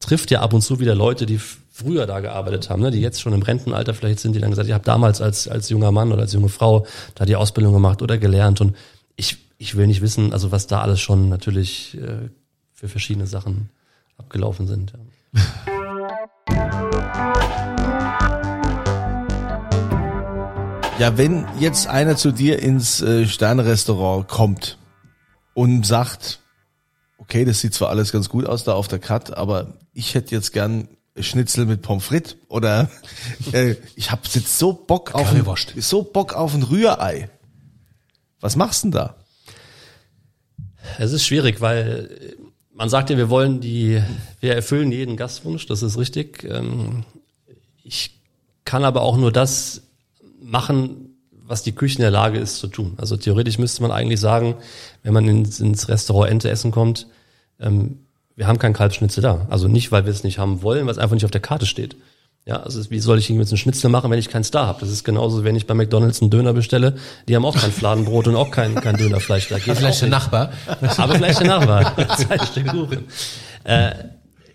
[0.00, 3.20] trifft ja ab und zu wieder Leute, die früher da gearbeitet haben, ne, die jetzt
[3.20, 6.12] schon im Rentenalter vielleicht sind, die dann gesagt, ich habe damals als als junger Mann
[6.12, 8.76] oder als junge Frau da die Ausbildung gemacht oder gelernt und
[9.16, 12.30] ich ich will nicht wissen, also was da alles schon natürlich äh,
[12.72, 13.68] für verschiedene Sachen
[14.16, 14.92] abgelaufen sind.
[14.92, 14.98] Ja.
[21.00, 24.76] Ja, wenn jetzt einer zu dir ins äh, Sterne-Restaurant kommt
[25.54, 26.39] und sagt,
[27.30, 30.34] okay, das sieht zwar alles ganz gut aus da auf der Cut, aber ich hätte
[30.34, 32.90] jetzt gern Schnitzel mit Pommes frites oder
[33.52, 35.44] äh, ich habe jetzt so Bock auf ein,
[35.76, 37.30] so Bock auf ein Rührei.
[38.40, 39.16] Was machst du denn da?
[40.98, 42.34] Es ist schwierig, weil
[42.74, 44.02] man sagt ja, wir wollen die,
[44.40, 46.42] wir erfüllen jeden Gastwunsch, das ist richtig.
[46.42, 47.04] Ähm,
[47.84, 48.18] Ich
[48.64, 49.82] kann aber auch nur das
[50.42, 52.94] machen, was die Küche in der Lage ist zu tun.
[52.96, 54.56] Also theoretisch müsste man eigentlich sagen,
[55.04, 57.06] wenn man ins, ins Restaurant Ente essen kommt,
[57.60, 57.98] ähm,
[58.36, 59.46] wir haben kein Kalbschnitzel da.
[59.50, 61.66] Also nicht, weil wir es nicht haben wollen, weil es einfach nicht auf der Karte
[61.66, 61.96] steht.
[62.46, 64.80] Ja, also wie soll ich jetzt einen Schnitzel machen, wenn ich keinen Star habe?
[64.80, 66.96] Das ist genauso, wenn ich bei McDonalds einen Döner bestelle.
[67.28, 69.48] Die haben auch kein Fladenbrot und auch kein, kein Dönerfleisch.
[69.48, 70.08] Da geht Vielleicht der.
[70.08, 70.52] Nachbar.
[70.96, 71.94] Aber vielleicht der Nachbar.
[72.16, 73.04] Zwei Stück Kuchen.
[73.64, 73.92] Äh,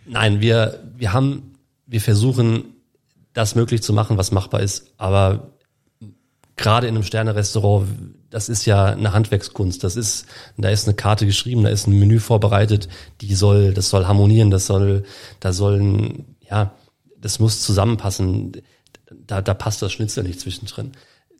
[0.07, 1.53] nein, wir, wir haben,
[1.85, 2.63] wir versuchen,
[3.33, 4.91] das möglich zu machen, was machbar ist.
[4.97, 5.51] Aber
[6.55, 7.87] gerade in einem Sterne-Restaurant,
[8.35, 9.81] das ist ja eine Handwerkskunst.
[9.81, 10.25] Das ist,
[10.57, 12.89] da ist eine Karte geschrieben, da ist ein Menü vorbereitet,
[13.21, 15.05] die soll, das soll harmonieren, das soll,
[15.39, 16.75] da sollen, ja,
[17.17, 18.51] das muss zusammenpassen.
[19.25, 20.91] Da, da passt das Schnitzel nicht zwischendrin.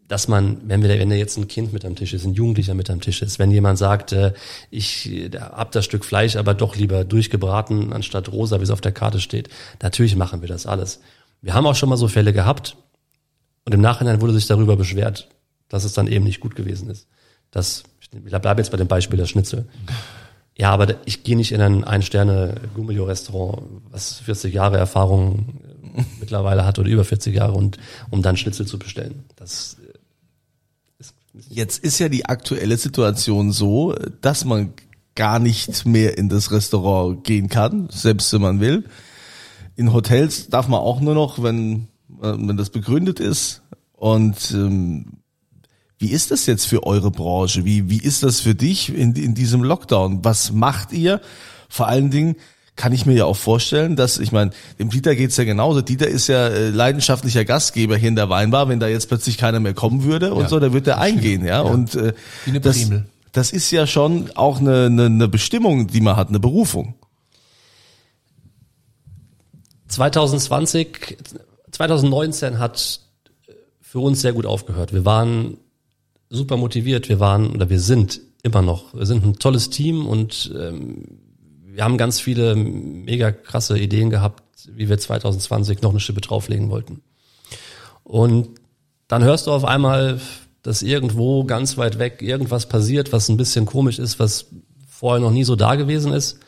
[0.07, 2.75] Dass man, wenn wir, wenn da jetzt ein Kind mit am Tisch ist, ein Jugendlicher
[2.75, 4.31] mit am Tisch ist, wenn jemand sagt, äh,
[4.71, 8.93] ich hab das Stück Fleisch aber doch lieber durchgebraten anstatt rosa, wie es auf der
[8.93, 9.49] Karte steht,
[9.81, 11.01] natürlich machen wir das alles.
[11.41, 12.77] Wir haben auch schon mal so Fälle gehabt,
[13.65, 15.27] und im Nachhinein wurde sich darüber beschwert,
[15.69, 17.07] dass es dann eben nicht gut gewesen ist.
[17.51, 19.67] Das, ich bleibe jetzt bei dem Beispiel der Schnitzel.
[20.57, 25.59] Ja, aber ich gehe nicht in ein Ein-Sterne-Gummio-Restaurant, was 40 Jahre Erfahrung
[25.95, 27.77] äh, mittlerweile hat oder über 40 Jahre und
[28.09, 29.25] um dann Schnitzel zu bestellen.
[29.35, 31.13] Das äh, ist,
[31.49, 34.73] Jetzt ist ja die aktuelle Situation so, dass man
[35.15, 38.85] gar nicht mehr in das Restaurant gehen kann, selbst wenn man will.
[39.75, 41.87] In Hotels darf man auch nur noch, wenn,
[42.21, 43.61] äh, wenn das begründet ist.
[43.91, 45.17] Und ähm,
[45.97, 47.65] Wie ist das jetzt für eure Branche?
[47.65, 50.23] Wie, wie ist das für dich in, in diesem Lockdown?
[50.23, 51.21] Was macht ihr?
[51.69, 52.35] Vor allen Dingen,
[52.75, 55.81] kann ich mir ja auch vorstellen, dass, ich meine, dem Dieter geht's ja genauso.
[55.81, 58.67] Dieter ist ja äh, leidenschaftlicher Gastgeber hier in der Weinbar.
[58.67, 61.45] Wenn da jetzt plötzlich keiner mehr kommen würde und Ja, so, dann wird er eingehen,
[61.45, 61.63] ja.
[61.63, 61.71] Ja.
[61.71, 63.05] Und äh, Wie eine das, Primel.
[63.31, 66.95] das ist ja schon auch eine, eine, eine Bestimmung, die man hat, eine Berufung.
[69.87, 71.17] 2020,
[71.71, 72.99] 2019 hat
[73.79, 74.91] für uns sehr gut aufgehört.
[74.91, 75.57] Wir waren
[76.29, 80.53] super motiviert, wir waren oder wir sind immer noch, wir sind ein tolles Team und
[80.57, 81.19] ähm,
[81.65, 86.69] wir haben ganz viele mega krasse Ideen gehabt, wie wir 2020 noch eine Schippe drauflegen
[86.69, 87.01] wollten.
[88.03, 88.49] Und
[89.07, 90.21] dann hörst du auf einmal,
[90.61, 94.47] dass irgendwo ganz weit weg irgendwas passiert, was ein bisschen komisch ist, was
[94.87, 96.39] vorher noch nie so da gewesen ist.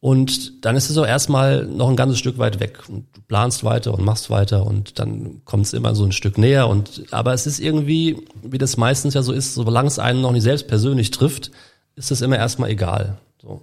[0.00, 2.88] Und dann ist es auch erstmal noch ein ganzes Stück weit weg.
[2.88, 6.38] Und du planst weiter und machst weiter und dann kommt es immer so ein Stück
[6.38, 6.68] näher.
[6.68, 10.32] Und aber es ist irgendwie, wie das meistens ja so ist, solange es einen noch
[10.32, 11.50] nicht selbst persönlich trifft,
[11.96, 13.18] ist es immer erstmal egal.
[13.42, 13.62] So.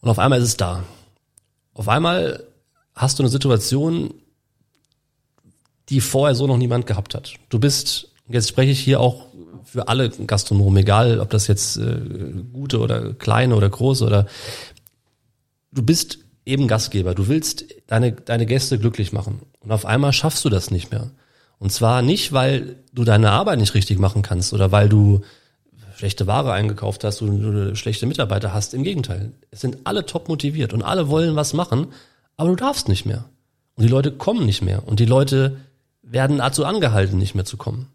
[0.00, 0.84] Und auf einmal ist es da.
[1.74, 2.42] Auf einmal
[2.94, 4.14] hast du eine Situation,
[5.90, 7.34] die vorher so noch niemand gehabt hat.
[7.50, 9.26] Du bist, jetzt spreche ich hier auch
[9.64, 12.00] für alle Gastronomen, egal ob das jetzt äh,
[12.52, 14.26] gute oder kleine oder große oder
[15.76, 19.42] du bist eben Gastgeber, du willst deine, deine Gäste glücklich machen.
[19.60, 21.10] Und auf einmal schaffst du das nicht mehr.
[21.58, 25.22] Und zwar nicht, weil du deine Arbeit nicht richtig machen kannst oder weil du
[25.96, 28.74] schlechte Ware eingekauft hast oder schlechte Mitarbeiter hast.
[28.74, 29.32] Im Gegenteil.
[29.50, 31.88] Es sind alle top motiviert und alle wollen was machen,
[32.36, 33.24] aber du darfst nicht mehr.
[33.74, 34.86] Und die Leute kommen nicht mehr.
[34.86, 35.56] Und die Leute
[36.02, 37.88] werden dazu angehalten, nicht mehr zu kommen.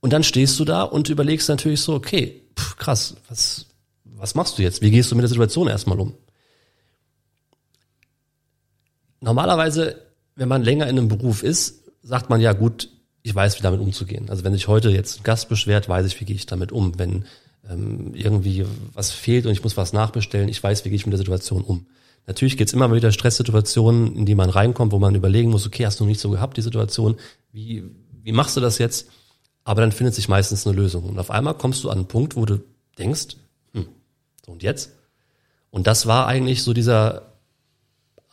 [0.00, 3.66] Und dann stehst du da und überlegst natürlich so, okay, pff, krass, was,
[4.18, 4.82] was machst du jetzt?
[4.82, 6.14] Wie gehst du mit der Situation erstmal um?
[9.20, 10.02] Normalerweise,
[10.36, 12.90] wenn man länger in einem Beruf ist, sagt man ja gut,
[13.22, 14.30] ich weiß, wie damit umzugehen.
[14.30, 16.98] Also wenn sich heute jetzt ein Gast beschwert, weiß ich, wie gehe ich damit um.
[16.98, 17.24] Wenn
[17.68, 21.12] ähm, irgendwie was fehlt und ich muss was nachbestellen, ich weiß, wie gehe ich mit
[21.12, 21.86] der Situation um.
[22.26, 25.86] Natürlich gibt es immer wieder Stresssituationen, in die man reinkommt, wo man überlegen muss, okay,
[25.86, 27.16] hast du nicht so gehabt, die Situation,
[27.52, 27.84] wie,
[28.22, 29.08] wie machst du das jetzt?
[29.64, 31.04] Aber dann findet sich meistens eine Lösung.
[31.04, 32.60] Und auf einmal kommst du an einen Punkt, wo du
[32.98, 33.36] denkst,
[34.48, 34.92] und jetzt?
[35.70, 37.32] Und das war eigentlich so dieser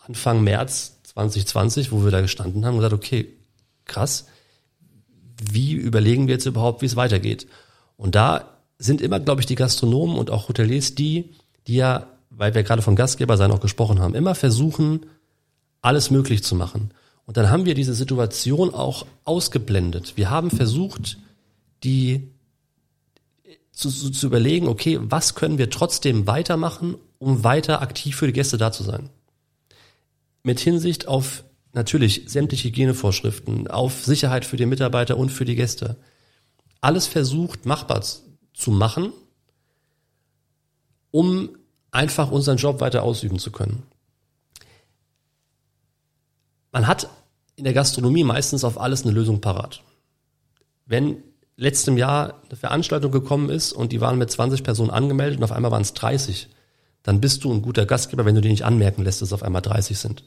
[0.06, 3.34] Anfang März 2020, wo wir da gestanden haben und gesagt, okay,
[3.86, 4.26] krass,
[5.52, 7.48] wie überlegen wir jetzt überhaupt, wie es weitergeht?
[7.98, 11.32] Und da sind immer, glaube ich, die Gastronomen und auch Hoteliers die,
[11.68, 15.06] die ja, weil wir gerade von Gastgeber sein auch gesprochen haben, immer versuchen,
[15.82, 16.92] alles möglich zu machen.
[17.26, 20.18] Und dann haben wir diese Situation auch ausgeblendet.
[20.18, 21.18] Wir haben versucht,
[21.84, 22.35] die
[23.76, 28.34] zu, zu, zu überlegen, okay, was können wir trotzdem weitermachen, um weiter aktiv für die
[28.34, 29.10] Gäste da zu sein.
[30.44, 35.98] Mit Hinsicht auf natürlich sämtliche Hygienevorschriften, auf Sicherheit für die Mitarbeiter und für die Gäste.
[36.80, 39.12] Alles versucht machbar zu machen,
[41.12, 41.50] um
[41.92, 43.84] einfach unseren Job weiter ausüben zu können.
[46.72, 47.10] Man hat
[47.58, 49.84] in der Gastronomie meistens auf alles eine Lösung parat.
[50.86, 51.24] Wenn
[51.58, 55.52] letztem Jahr eine Veranstaltung gekommen ist und die waren mit 20 Personen angemeldet und auf
[55.52, 56.50] einmal waren es 30,
[57.04, 59.44] dann bist du ein guter Gastgeber, wenn du dir nicht anmerken lässt, dass es auf
[59.44, 60.24] einmal 30 sind.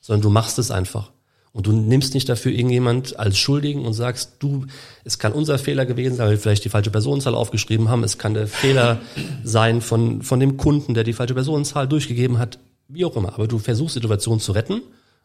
[0.00, 1.10] Sondern du machst es einfach.
[1.52, 4.66] Und du nimmst nicht dafür irgendjemand als Schuldigen und sagst, du,
[5.04, 8.04] es kann unser Fehler gewesen sein, weil wir vielleicht die falsche Personenzahl aufgeschrieben haben.
[8.04, 9.00] Es kann der Fehler
[9.42, 12.58] sein von, von dem Kunden, der die falsche Personenzahl durchgegeben hat.
[12.86, 13.34] Wie auch immer.
[13.34, 14.82] Aber du versuchst, die Situation zu retten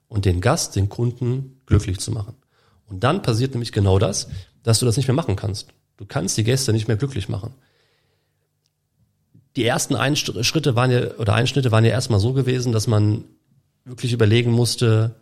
[0.07, 2.35] und den Gast, den Kunden glücklich zu machen.
[2.87, 4.29] Und dann passiert nämlich genau das,
[4.63, 5.69] dass du das nicht mehr machen kannst.
[5.97, 7.53] Du kannst die Gäste nicht mehr glücklich machen.
[9.55, 13.25] Die ersten Schritte waren ja, oder Einschnitte waren ja erstmal so gewesen, dass man
[13.85, 15.15] wirklich überlegen musste,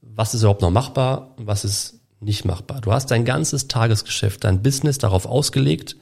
[0.00, 2.80] was ist überhaupt noch machbar und was ist nicht machbar.
[2.80, 5.96] Du hast dein ganzes Tagesgeschäft, dein Business darauf ausgelegt,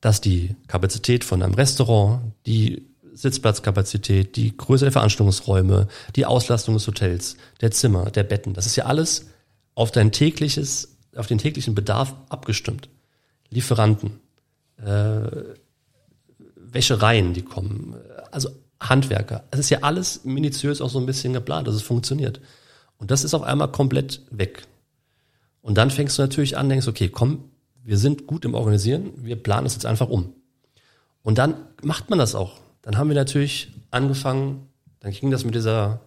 [0.00, 6.86] dass die Kapazität von einem Restaurant, die Sitzplatzkapazität, die Größe der Veranstaltungsräume, die Auslastung des
[6.86, 9.26] Hotels, der Zimmer, der Betten, das ist ja alles
[9.74, 12.88] auf dein tägliches, auf den täglichen Bedarf abgestimmt.
[13.50, 14.20] Lieferanten,
[14.78, 15.22] äh,
[16.56, 17.94] Wäschereien, die kommen,
[18.30, 18.50] also
[18.80, 19.44] Handwerker.
[19.50, 22.40] Es ist ja alles minutiös auch so ein bisschen geplant, dass es funktioniert.
[22.98, 24.66] Und das ist auf einmal komplett weg.
[25.62, 27.50] Und dann fängst du natürlich an, denkst, okay, komm,
[27.82, 30.34] wir sind gut im Organisieren, wir planen es jetzt einfach um.
[31.22, 32.60] Und dann macht man das auch.
[32.82, 34.68] Dann haben wir natürlich angefangen,
[35.00, 36.00] dann ging das mit dieser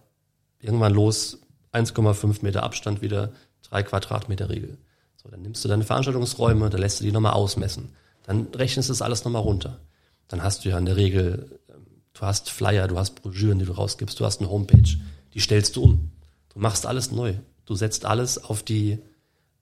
[0.60, 1.40] irgendwann los,
[1.72, 4.78] 1,5 Meter Abstand wieder, drei Quadratmeter Regel.
[5.20, 7.90] So, dann nimmst du deine Veranstaltungsräume, dann lässt du die nochmal ausmessen.
[8.22, 9.80] Dann rechnest du das alles nochmal runter.
[10.28, 11.60] Dann hast du ja in der Regel
[12.20, 14.98] Du hast Flyer, du hast Broschüren, die du rausgibst, du hast eine Homepage,
[15.32, 16.10] die stellst du um.
[16.52, 17.34] Du machst alles neu.
[17.64, 18.98] Du setzt alles auf die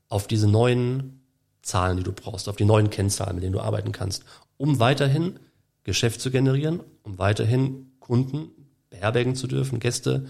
[0.09, 1.21] auf diese neuen
[1.61, 4.25] Zahlen, die du brauchst, auf die neuen Kennzahlen, mit denen du arbeiten kannst,
[4.57, 5.39] um weiterhin
[5.85, 8.49] Geschäft zu generieren, um weiterhin Kunden
[8.89, 10.27] beherbergen zu dürfen, Gäste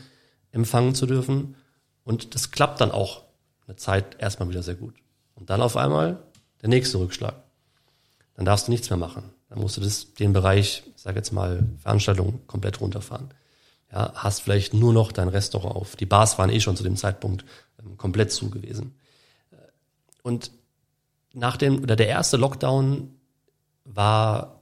[0.50, 1.54] empfangen zu dürfen.
[2.02, 3.22] Und das klappt dann auch
[3.66, 4.94] eine Zeit erstmal wieder sehr gut.
[5.38, 6.22] Und dann auf einmal
[6.62, 7.34] der nächste Rückschlag.
[8.34, 9.30] Dann darfst du nichts mehr machen.
[9.48, 13.30] Dann musst du das, den Bereich, ich sage jetzt mal, Veranstaltungen komplett runterfahren.
[13.92, 15.96] Ja, hast vielleicht nur noch dein Restaurant auf.
[15.96, 17.44] Die Bars waren eh schon zu dem Zeitpunkt
[17.80, 18.94] ähm, komplett zu gewesen.
[20.22, 20.50] Und
[21.32, 23.14] nach dem, oder der erste Lockdown
[23.84, 24.60] war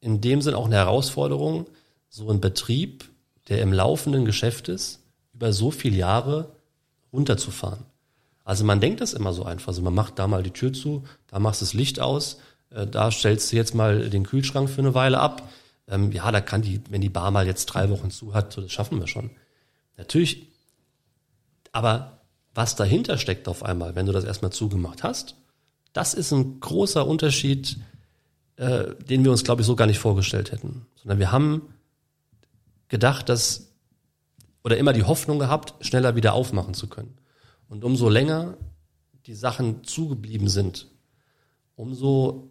[0.00, 1.66] in dem Sinn auch eine Herausforderung,
[2.10, 3.08] so ein Betrieb,
[3.48, 5.00] der im laufenden Geschäft ist,
[5.32, 6.52] über so viele Jahre
[7.12, 7.84] runterzufahren.
[8.48, 9.68] Also man denkt das immer so einfach.
[9.68, 12.38] Also man macht da mal die Tür zu, da machst du das Licht aus,
[12.70, 15.50] äh, da stellst du jetzt mal den Kühlschrank für eine Weile ab.
[15.86, 18.62] Ähm, ja, da kann die, wenn die Bar mal jetzt drei Wochen zu hat, so
[18.62, 19.28] das schaffen wir schon.
[19.98, 20.46] Natürlich,
[21.72, 22.20] aber
[22.54, 25.34] was dahinter steckt auf einmal, wenn du das erstmal zugemacht hast,
[25.92, 27.76] das ist ein großer Unterschied,
[28.56, 30.86] äh, den wir uns, glaube ich, so gar nicht vorgestellt hätten.
[30.96, 31.74] Sondern wir haben
[32.88, 33.68] gedacht, dass,
[34.64, 37.14] oder immer die Hoffnung gehabt, schneller wieder aufmachen zu können.
[37.68, 38.56] Und umso länger
[39.26, 40.88] die Sachen zugeblieben sind,
[41.76, 42.50] umso,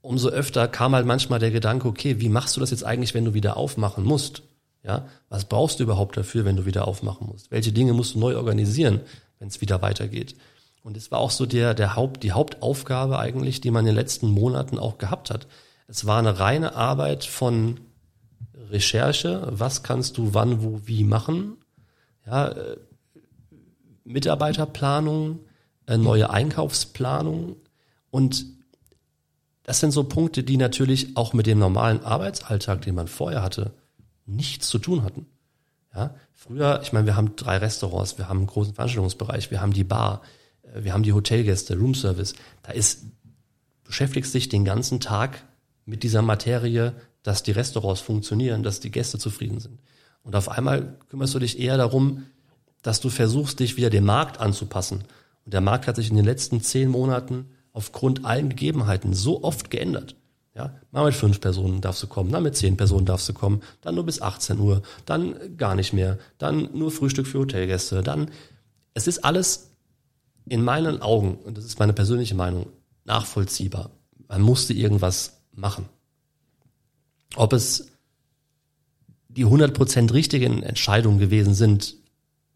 [0.00, 3.24] umso öfter kam halt manchmal der Gedanke, okay, wie machst du das jetzt eigentlich, wenn
[3.24, 4.42] du wieder aufmachen musst?
[4.84, 7.50] Ja, was brauchst du überhaupt dafür, wenn du wieder aufmachen musst?
[7.50, 9.00] Welche Dinge musst du neu organisieren,
[9.38, 10.36] wenn es wieder weitergeht?
[10.82, 13.96] Und es war auch so der, der Haupt, die Hauptaufgabe eigentlich, die man in den
[13.96, 15.46] letzten Monaten auch gehabt hat.
[15.88, 17.80] Es war eine reine Arbeit von
[18.70, 21.56] Recherche, was kannst du wann, wo, wie machen,
[22.26, 22.76] ja, äh,
[24.08, 25.40] Mitarbeiterplanung,
[25.86, 27.56] äh, neue Einkaufsplanung
[28.10, 28.46] und
[29.68, 33.74] das sind so Punkte, die natürlich auch mit dem normalen Arbeitsalltag, den man vorher hatte,
[34.24, 35.26] nichts zu tun hatten.
[35.94, 39.74] Ja, früher, ich meine, wir haben drei Restaurants, wir haben einen großen Veranstaltungsbereich, wir haben
[39.74, 40.22] die Bar,
[40.62, 42.34] äh, wir haben die Hotelgäste, Roomservice.
[42.62, 43.02] Da ist,
[43.84, 45.44] beschäftigst dich den ganzen Tag
[45.84, 49.80] mit dieser Materie, dass die Restaurants funktionieren, dass die Gäste zufrieden sind.
[50.22, 52.24] Und auf einmal kümmerst du dich eher darum,
[52.82, 55.04] dass du versuchst, dich wieder dem Markt anzupassen.
[55.44, 59.70] Und der Markt hat sich in den letzten zehn Monaten aufgrund allen Gegebenheiten so oft
[59.70, 60.16] geändert.
[60.54, 63.62] Ja, mal mit fünf Personen darfst du kommen, dann mit zehn Personen darfst du kommen,
[63.80, 68.32] dann nur bis 18 Uhr, dann gar nicht mehr, dann nur Frühstück für Hotelgäste, dann,
[68.92, 69.70] es ist alles
[70.48, 72.66] in meinen Augen, und das ist meine persönliche Meinung,
[73.04, 73.90] nachvollziehbar.
[74.26, 75.88] Man musste irgendwas machen.
[77.36, 77.92] Ob es
[79.28, 81.94] die 100% richtigen Entscheidungen gewesen sind,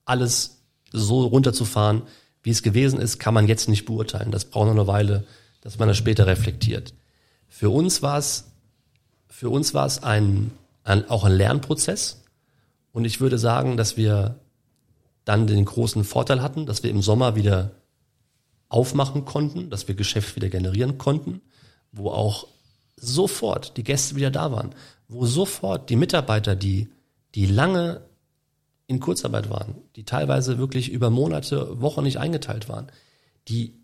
[0.05, 0.63] alles
[0.93, 2.03] so runterzufahren,
[2.43, 4.31] wie es gewesen ist, kann man jetzt nicht beurteilen.
[4.31, 5.25] Das braucht noch eine Weile,
[5.61, 6.95] dass man das später reflektiert.
[7.49, 8.51] Für uns war es,
[9.29, 10.51] für uns war es ein,
[10.85, 12.23] ein, auch ein Lernprozess.
[12.93, 14.39] Und ich würde sagen, dass wir
[15.25, 17.71] dann den großen Vorteil hatten, dass wir im Sommer wieder
[18.69, 21.41] aufmachen konnten, dass wir Geschäft wieder generieren konnten,
[21.93, 22.49] wo auch
[22.97, 24.75] sofort die Gäste wieder da waren,
[25.09, 26.89] wo sofort die Mitarbeiter, die,
[27.35, 28.01] die lange
[28.87, 32.91] in Kurzarbeit waren, die teilweise wirklich über Monate, Wochen nicht eingeteilt waren,
[33.49, 33.83] die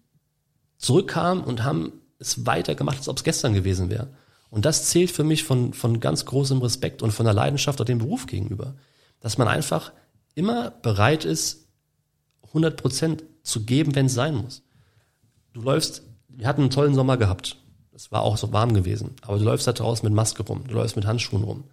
[0.76, 4.08] zurückkamen und haben es weitergemacht, als ob es gestern gewesen wäre.
[4.50, 7.84] Und das zählt für mich von, von ganz großem Respekt und von der Leidenschaft auch
[7.84, 8.76] dem Beruf gegenüber.
[9.20, 9.92] Dass man einfach
[10.34, 11.68] immer bereit ist,
[12.48, 14.62] 100 Prozent zu geben, wenn es sein muss.
[15.52, 17.56] Du läufst, wir hatten einen tollen Sommer gehabt.
[17.92, 19.16] Es war auch so warm gewesen.
[19.22, 21.64] Aber du läufst da draußen mit Maske rum, du läufst mit Handschuhen rum.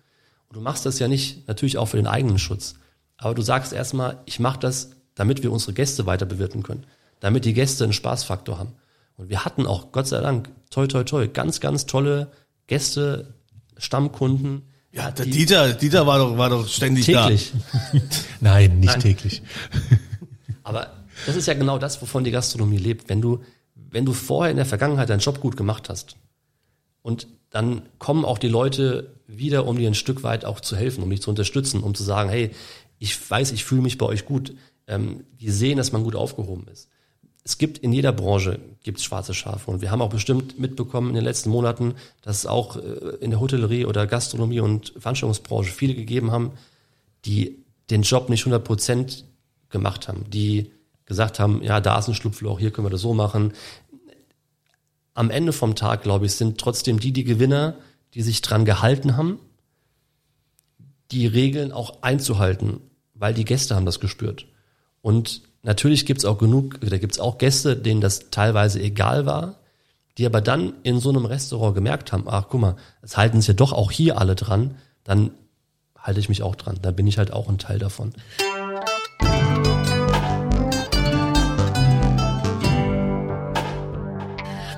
[0.49, 2.75] Und du machst das ja nicht, natürlich auch für den eigenen Schutz.
[3.17, 6.85] Aber du sagst erstmal, ich mache das, damit wir unsere Gäste weiter bewirten können.
[7.19, 8.73] Damit die Gäste einen Spaßfaktor haben.
[9.17, 12.31] Und wir hatten auch, Gott sei Dank, toi, toi, toi, ganz, ganz tolle
[12.67, 13.33] Gäste,
[13.77, 14.63] Stammkunden.
[14.91, 17.53] Ja, der Dieter, Dieter war doch, war doch ständig täglich.
[17.71, 17.99] da.
[18.41, 18.99] Nein, nicht Nein.
[18.99, 19.41] täglich.
[20.63, 20.91] Aber
[21.25, 23.07] das ist ja genau das, wovon die Gastronomie lebt.
[23.09, 23.41] Wenn du,
[23.75, 26.17] wenn du vorher in der Vergangenheit deinen Job gut gemacht hast
[27.01, 31.03] und dann kommen auch die Leute wieder, um dir ein Stück weit auch zu helfen,
[31.03, 32.51] um dich zu unterstützen, um zu sagen, hey,
[33.05, 34.55] ich weiß, ich fühle mich bei euch gut.
[34.87, 36.89] Ähm, die sehen, dass man gut aufgehoben ist.
[37.43, 41.15] Es gibt in jeder Branche gibt's schwarze Schafe und wir haben auch bestimmt mitbekommen in
[41.15, 45.93] den letzten Monaten, dass es auch äh, in der Hotellerie oder Gastronomie und Veranstaltungsbranche viele
[45.93, 46.53] gegeben haben,
[47.25, 49.25] die den Job nicht 100 Prozent
[49.69, 50.71] gemacht haben, die
[51.05, 53.53] gesagt haben, ja, da ist ein Schlupfloch, hier können wir das so machen.
[55.13, 57.75] Am Ende vom Tag, glaube ich, sind trotzdem die die Gewinner,
[58.15, 59.39] die sich dran gehalten haben
[61.11, 62.81] die Regeln auch einzuhalten,
[63.15, 64.45] weil die Gäste haben das gespürt.
[65.01, 69.59] Und natürlich gibt's auch genug, da gibt's auch Gäste, denen das teilweise egal war,
[70.17, 73.47] die aber dann in so einem Restaurant gemerkt haben, ach guck mal, es halten sich
[73.47, 75.31] ja doch auch hier alle dran, dann
[75.97, 78.13] halte ich mich auch dran, dann bin ich halt auch ein Teil davon.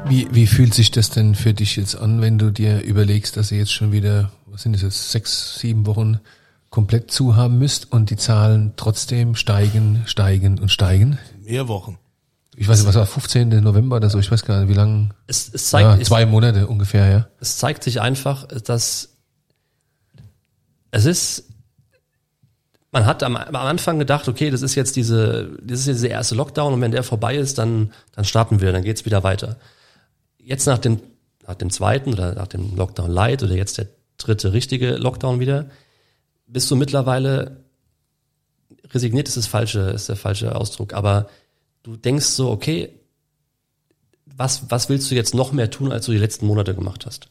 [0.10, 3.52] Wie, wie fühlt sich das denn für dich jetzt an, wenn du dir überlegst, dass
[3.52, 6.22] ihr jetzt schon wieder, was sind das jetzt, sechs, sieben Wochen
[6.70, 11.18] komplett zu haben müsst und die Zahlen trotzdem steigen, steigen und steigen?
[11.44, 11.98] Mehr Wochen.
[12.56, 13.50] Ich weiß nicht, was war 15.
[13.62, 15.10] November oder so, ich weiß gar nicht, wie lange.
[15.28, 17.28] Es, es, zeigt, Ja, es, zwei Monate ungefähr, ja.
[17.40, 19.10] es zeigt sich einfach, dass
[20.90, 21.50] es ist,
[22.92, 26.10] man hat am, am Anfang gedacht, okay, das ist jetzt diese, das ist jetzt der
[26.10, 29.58] erste Lockdown und wenn der vorbei ist, dann, dann starten wir, dann geht's wieder weiter.
[30.40, 31.00] Jetzt nach dem,
[31.46, 35.68] nach dem zweiten oder nach dem Lockdown Light oder jetzt der dritte richtige Lockdown wieder,
[36.48, 37.64] bist du mittlerweile
[38.90, 41.28] resigniert ist das falsche, ist der falsche Ausdruck, aber
[41.84, 42.90] du denkst so, okay,
[44.26, 47.30] was, was willst du jetzt noch mehr tun, als du die letzten Monate gemacht hast?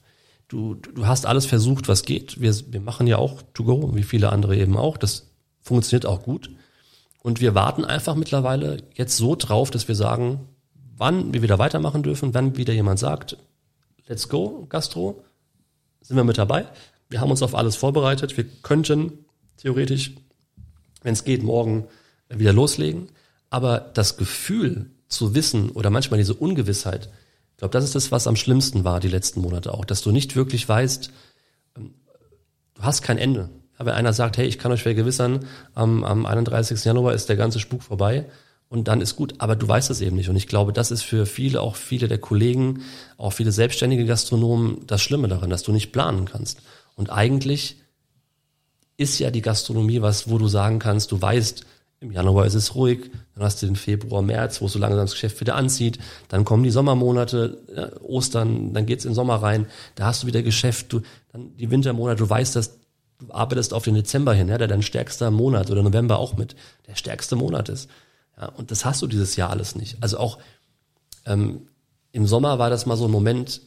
[0.49, 2.41] Du, du hast alles versucht, was geht.
[2.41, 4.97] Wir, wir machen ja auch To Go, wie viele andere eben auch.
[4.97, 6.51] Das funktioniert auch gut.
[7.23, 10.49] Und wir warten einfach mittlerweile jetzt so drauf, dass wir sagen,
[10.97, 13.37] wann wir wieder weitermachen dürfen, wenn wieder jemand sagt,
[14.07, 15.25] let's go, Gastro,
[16.01, 16.67] sind wir mit dabei.
[17.09, 18.37] Wir haben uns auf alles vorbereitet.
[18.37, 19.25] Wir könnten
[19.57, 20.13] theoretisch,
[21.03, 21.87] wenn es geht, morgen
[22.29, 23.09] wieder loslegen.
[23.51, 27.09] Aber das Gefühl zu wissen oder manchmal diese Ungewissheit,
[27.53, 30.11] ich glaube, das ist das, was am schlimmsten war die letzten Monate auch, dass du
[30.11, 31.11] nicht wirklich weißt,
[31.77, 31.95] ähm,
[32.75, 33.49] du hast kein Ende.
[33.79, 36.85] Ja, wenn einer sagt, hey, ich kann euch vergewissern, am, am 31.
[36.85, 38.27] Januar ist der ganze Spuk vorbei
[38.69, 40.29] und dann ist gut, aber du weißt das eben nicht.
[40.29, 42.83] Und ich glaube, das ist für viele, auch viele der Kollegen,
[43.17, 46.61] auch viele selbstständige Gastronomen das Schlimme daran, dass du nicht planen kannst.
[46.97, 47.77] Und eigentlich
[48.97, 51.65] ist ja die Gastronomie was, wo du sagen kannst, du weißt,
[52.01, 55.13] im Januar ist es ruhig, dann hast du den Februar, März, wo so langsam das
[55.13, 59.67] Geschäft wieder anzieht, dann kommen die Sommermonate, äh, Ostern, dann geht's in den Sommer rein,
[59.95, 61.01] da hast du wieder Geschäft, du,
[61.33, 62.79] dann die Wintermonate, du weißt, dass
[63.19, 66.55] du arbeitest auf den Dezember hin, ja, der dein stärkster Monat oder November auch mit
[66.87, 67.89] der stärkste Monat ist.
[68.39, 69.97] Ja, und das hast du dieses Jahr alles nicht.
[70.03, 70.39] Also auch
[71.25, 71.69] ähm,
[72.13, 73.63] im Sommer war das mal so ein Moment,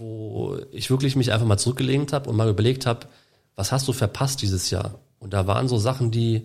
[0.00, 3.06] wo ich wirklich mich einfach mal zurückgelehnt habe und mal überlegt habe,
[3.54, 4.98] was hast du verpasst dieses Jahr?
[5.18, 6.44] Und da waren so Sachen, die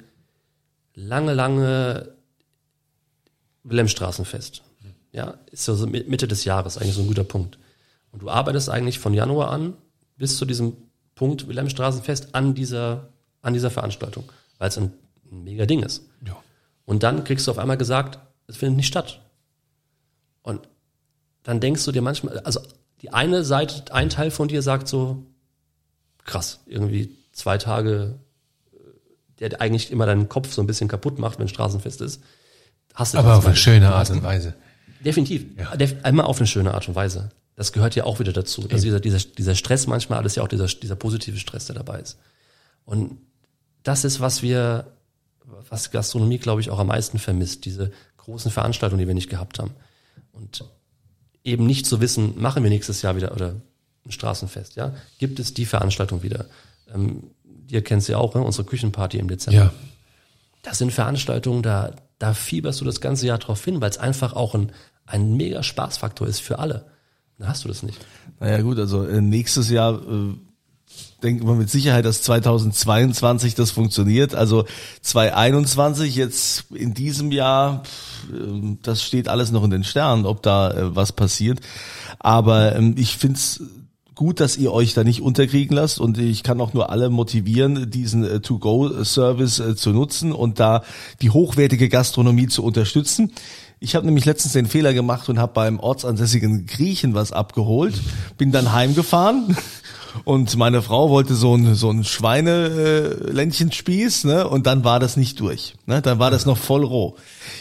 [0.93, 2.13] lange, lange
[3.63, 4.61] Wilhelmstraßenfest.
[5.11, 7.57] Ja, ist so so Mitte des Jahres eigentlich so ein guter Punkt.
[8.11, 9.73] Und du arbeitest eigentlich von Januar an
[10.17, 10.75] bis zu diesem
[11.15, 13.09] Punkt Wilhelmstraßenfest an dieser,
[13.41, 14.25] an dieser Veranstaltung,
[14.57, 14.91] weil es ein,
[15.31, 16.03] ein mega Ding ist.
[16.25, 16.35] Ja.
[16.85, 19.21] Und dann kriegst du auf einmal gesagt, es findet nicht statt.
[20.43, 20.67] Und
[21.43, 22.59] dann denkst du dir manchmal, also
[23.05, 25.23] die eine Seite, ein Teil von dir sagt so,
[26.23, 28.15] krass, irgendwie zwei Tage,
[28.73, 32.23] äh, der eigentlich immer deinen Kopf so ein bisschen kaputt macht, wenn Straßenfest ist.
[32.95, 34.55] Hast du Aber das auf eine schöne Art und Weise.
[35.01, 35.45] Definitiv.
[35.77, 37.29] Def einmal auf eine schöne Art und Weise.
[37.55, 38.63] Das gehört ja auch wieder dazu.
[38.63, 41.99] Dass dieser, dieser, dieser Stress manchmal, alles ja auch dieser, dieser positive Stress, der dabei
[41.99, 42.17] ist.
[42.85, 43.19] Und
[43.83, 44.87] das ist, was wir,
[45.69, 47.65] was Gastronomie, glaube ich, auch am meisten vermisst.
[47.65, 49.75] Diese großen Veranstaltungen, die wir nicht gehabt haben.
[50.31, 50.65] Und
[51.45, 53.55] eben nicht zu wissen, machen wir nächstes Jahr wieder oder
[54.05, 54.93] ein Straßenfest, ja?
[55.19, 56.45] Gibt es die Veranstaltung wieder?
[56.93, 57.31] Ähm,
[57.69, 58.41] ihr kennt sie auch, ne?
[58.41, 59.73] unsere Küchenparty im Dezember Ja.
[60.63, 64.33] das sind Veranstaltungen, da, da fieberst du das ganze Jahr drauf hin, weil es einfach
[64.33, 64.71] auch ein,
[65.05, 66.85] ein mega Spaßfaktor ist für alle.
[67.37, 68.03] Da hast du das nicht.
[68.39, 70.33] Naja gut, also äh, nächstes Jahr äh,
[71.25, 74.35] denken wir mit Sicherheit, dass 2022 das funktioniert.
[74.35, 74.65] Also
[75.01, 77.83] 2021 jetzt in diesem Jahr,
[78.83, 81.59] das steht alles noch in den Sternen, ob da äh, was passiert.
[82.19, 83.61] Aber ähm, ich find's
[84.13, 87.89] gut, dass ihr euch da nicht unterkriegen lasst und ich kann auch nur alle motivieren,
[87.89, 90.83] diesen äh, To-Go-Service äh, zu nutzen und da
[91.21, 93.33] die hochwertige Gastronomie zu unterstützen.
[93.79, 97.95] Ich habe nämlich letztens den Fehler gemacht und habe beim ortsansässigen Griechen was abgeholt,
[98.37, 99.57] bin dann heimgefahren
[100.23, 104.47] und meine Frau wollte so ein so ein Schweineländchenspieß, ne?
[104.47, 106.01] Und dann war das nicht durch, ne?
[106.01, 107.15] Dann war das noch voll roh.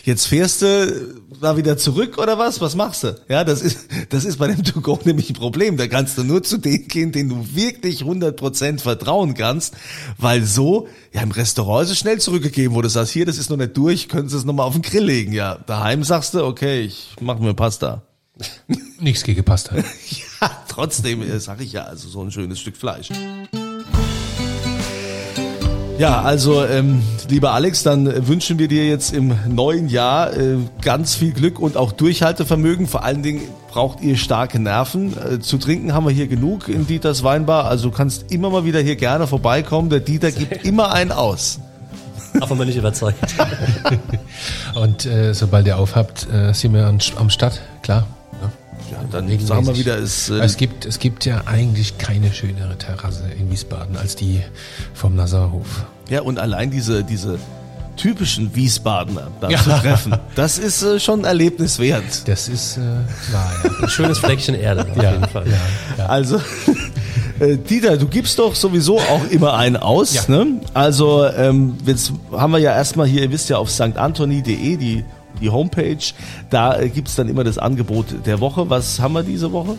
[0.04, 2.60] Jetzt fährst du da wieder zurück oder was?
[2.60, 3.16] Was machst du?
[3.28, 5.76] Ja, das ist das ist bei dem To Go nämlich ein Problem.
[5.76, 9.74] Da kannst du nur zu denen gehen, denen du wirklich 100% vertrauen kannst,
[10.18, 13.50] weil so ja im Restaurant ist es schnell zurückgegeben, wo du sagst, hier, das ist
[13.50, 15.32] noch nicht durch, können Sie es noch mal auf den Grill legen.
[15.32, 18.02] Ja, daheim sagst du, okay, ich mache mir Pasta.
[18.98, 19.76] Nichts gegen Pasta.
[20.68, 23.09] Trotzdem äh, sag ich ja, also so ein schönes Stück Fleisch.
[25.96, 31.14] Ja, also ähm, lieber Alex, dann wünschen wir dir jetzt im neuen Jahr äh, ganz
[31.14, 32.88] viel Glück und auch Durchhaltevermögen.
[32.88, 35.14] Vor allen Dingen braucht ihr starke Nerven.
[35.16, 37.66] Äh, zu trinken haben wir hier genug in Dieters Weinbar.
[37.66, 39.88] Also du kannst immer mal wieder hier gerne vorbeikommen.
[39.88, 41.61] Der Dieter gibt immer einen aus.
[42.40, 43.18] Davon bin ich überzeugt.
[44.75, 48.04] Und äh, sobald ihr aufhabt, äh, sind wir an, am Start, klar.
[48.90, 48.98] Ja.
[49.10, 49.48] Dann Regelmäßig.
[49.48, 53.50] sagen wir wieder, es äh, Es gibt, es gibt ja eigentlich keine schönere Terrasse in
[53.50, 54.42] Wiesbaden als die
[54.92, 55.85] vom Nazarhof.
[56.10, 57.38] Ja, und allein diese, diese
[57.96, 59.62] typischen Wiesbadener da Ja.
[59.62, 60.16] zu treffen.
[60.35, 62.27] Das ist äh, schon ein Erlebnis wert.
[62.27, 62.81] Das ist äh,
[63.33, 63.70] wahr, ja.
[63.83, 65.46] Ein schönes Fleckchen Erde auf ja, jeden Fall.
[65.48, 65.56] Ja,
[65.98, 66.06] ja.
[66.06, 66.40] Also,
[67.38, 70.12] äh, Dieter, du gibst doch sowieso auch immer einen aus.
[70.12, 70.22] Ja.
[70.29, 70.60] Ne?
[70.75, 75.04] Also, ähm, jetzt haben wir ja erstmal hier, ihr wisst ja, auf stantoni.de die,
[75.40, 75.98] die Homepage.
[76.50, 78.70] Da äh, gibt's dann immer das Angebot der Woche.
[78.70, 79.76] Was haben wir diese Woche?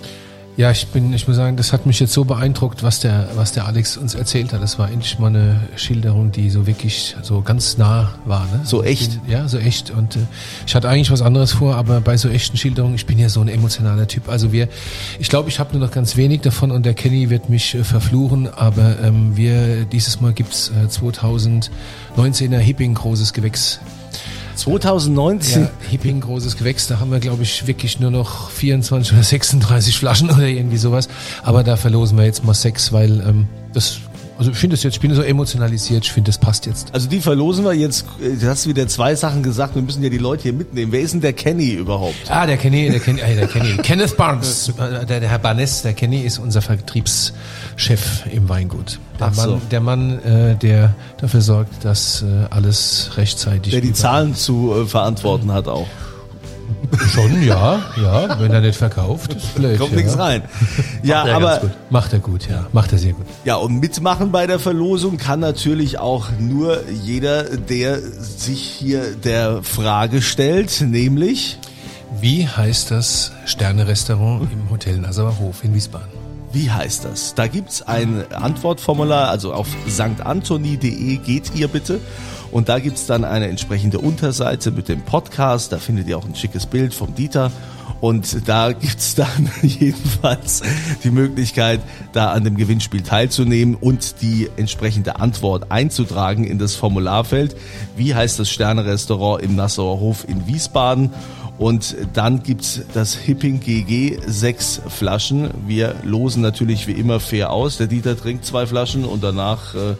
[0.57, 3.51] Ja, ich bin, ich muss sagen, das hat mich jetzt so beeindruckt, was der, was
[3.51, 4.61] der Alex uns erzählt hat.
[4.61, 8.45] Das war endlich mal eine Schilderung, die so wirklich so ganz nah war.
[8.45, 8.61] Ne?
[8.63, 9.01] So echt?
[9.01, 9.91] Ich bin, ja, so echt.
[9.91, 10.19] Und äh,
[10.65, 13.41] ich hatte eigentlich was anderes vor, aber bei so echten Schilderungen, ich bin ja so
[13.41, 14.29] ein emotionaler Typ.
[14.29, 14.69] Also wir,
[15.19, 17.83] ich glaube, ich habe nur noch ganz wenig davon und der Kenny wird mich äh,
[17.83, 23.81] verfluchen, aber ähm, wir, dieses Mal gibt's äh, 2019er Hipping großes Gewächs
[24.55, 25.63] 2019.
[25.63, 29.97] ja, Hipping, großes Gewächs, da haben wir, glaube ich, wirklich nur noch 24 oder 36
[29.97, 31.07] Flaschen oder irgendwie sowas.
[31.43, 33.99] Aber da verlosen wir jetzt mal sechs, weil ähm, das,
[34.37, 36.93] also ich finde das jetzt, ich bin so emotionalisiert, ich finde, das passt jetzt.
[36.93, 38.05] Also die verlosen wir jetzt.
[38.19, 39.75] Du hast wieder zwei Sachen gesagt.
[39.75, 40.91] Wir müssen ja die Leute hier mitnehmen.
[40.91, 42.15] Wer ist denn der Kenny überhaupt?
[42.29, 43.77] Ah, der Kenny, der Kenny, äh, der Kenny.
[43.77, 48.99] Kenneth Barnes, äh, der, der Herr Barnes, der Kenny ist unser Vertriebschef im Weingut.
[49.19, 49.51] Der Ach so.
[49.51, 53.71] Mann, der Mann, äh, der dafür sorgt, dass äh, alles rechtzeitig.
[53.71, 55.87] Der die Zahlen zu äh, verantworten hat auch.
[57.13, 58.39] Schon, ja, ja.
[58.39, 59.77] Wenn er nicht verkauft, ist blöd.
[59.79, 59.97] Kommt ja.
[59.97, 60.43] nichts rein.
[61.03, 61.71] Ja, ganz aber.
[61.89, 62.67] Macht er gut, ja.
[62.71, 63.25] Macht er sehr gut.
[63.43, 69.63] Ja, und mitmachen bei der Verlosung kann natürlich auch nur jeder, der sich hier der
[69.63, 71.57] Frage stellt, nämlich,
[72.21, 76.25] Wie heißt das Sterne-Restaurant im Hotel Nassauer Hof in Wiesbaden?
[76.55, 77.35] wie heißt das?
[77.35, 81.99] Da gibt's ein Antwortformular, also auf stantoni.de geht ihr bitte.
[82.55, 85.73] Und da gibt's dann eine entsprechende Unterseite mit dem Podcast.
[85.73, 87.51] Da findet ihr auch ein schickes Bild vom Dieter.
[87.99, 90.61] Und da gibt's dann jedenfalls
[91.03, 91.81] die Möglichkeit,
[92.13, 97.57] da an dem Gewinnspiel teilzunehmen und die entsprechende Antwort einzutragen in das Formularfeld.
[97.97, 101.11] Wie heißt das Sterne-Restaurant im Nassauer Hof in Wiesbaden?
[101.57, 105.49] Und dann gibt's das Hipping GG, sechs Flaschen.
[105.65, 107.77] Wir losen natürlich wie immer fair aus.
[107.77, 109.95] Der Dieter trinkt zwei Flaschen und danach äh,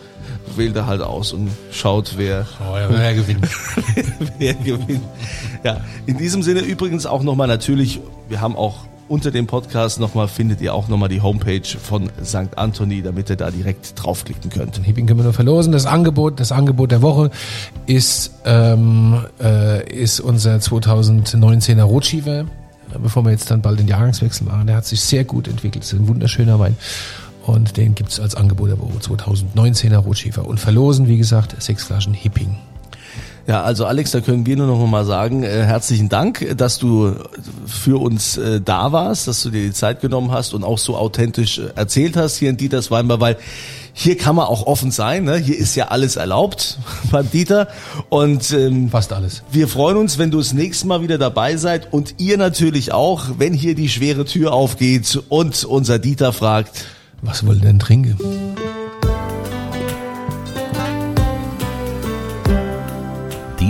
[0.58, 3.48] wählt er halt aus und schaut, wer, Oh, ja, wer gewinnt.
[4.38, 5.04] wer gewinnt.
[5.64, 10.28] Ja, in diesem Sinne übrigens auch nochmal natürlich, wir haben auch unter dem Podcast nochmal,
[10.28, 12.58] findet ihr auch nochmal die Homepage von St.
[12.58, 14.78] Anthony, damit ihr da direkt draufklicken könnt.
[14.78, 15.72] Hipping können wir nur verlosen.
[15.72, 17.30] Das Angebot, das Angebot der Woche
[17.86, 22.46] ist, ähm, äh, ist unser 2019er Rotschiefer.
[23.02, 25.84] Bevor wir jetzt dann bald den Jahrgangswechsel machen, der hat sich sehr gut entwickelt.
[25.84, 26.78] Das ist ein wunderschöner Wein.
[27.46, 30.46] Und den gibt's als Angebot der Woche 2019er Rotschiefer.
[30.46, 32.58] Und verlosen, wie gesagt, sechs Flaschen Hipping.
[33.48, 37.14] Ja, also Alex, da können wir nur noch mal sagen, äh, herzlichen Dank, dass du
[37.68, 40.98] für uns äh, da warst, dass du dir die Zeit genommen hast und auch so
[40.98, 43.38] authentisch äh, erzählt hast hier in Dieters Weinbar, weil
[43.94, 45.38] hier kann man auch offen sein, ne?
[45.38, 46.80] hier ist ja alles erlaubt
[47.12, 47.68] beim Dieter
[48.10, 49.44] und ähm, Fast alles.
[49.52, 53.26] wir freuen uns, wenn du das nächste Mal wieder dabei seid und ihr natürlich auch,
[53.38, 56.84] wenn hier die schwere Tür aufgeht und unser Dieter fragt,
[57.22, 58.18] Was wollt ihr denn trinken?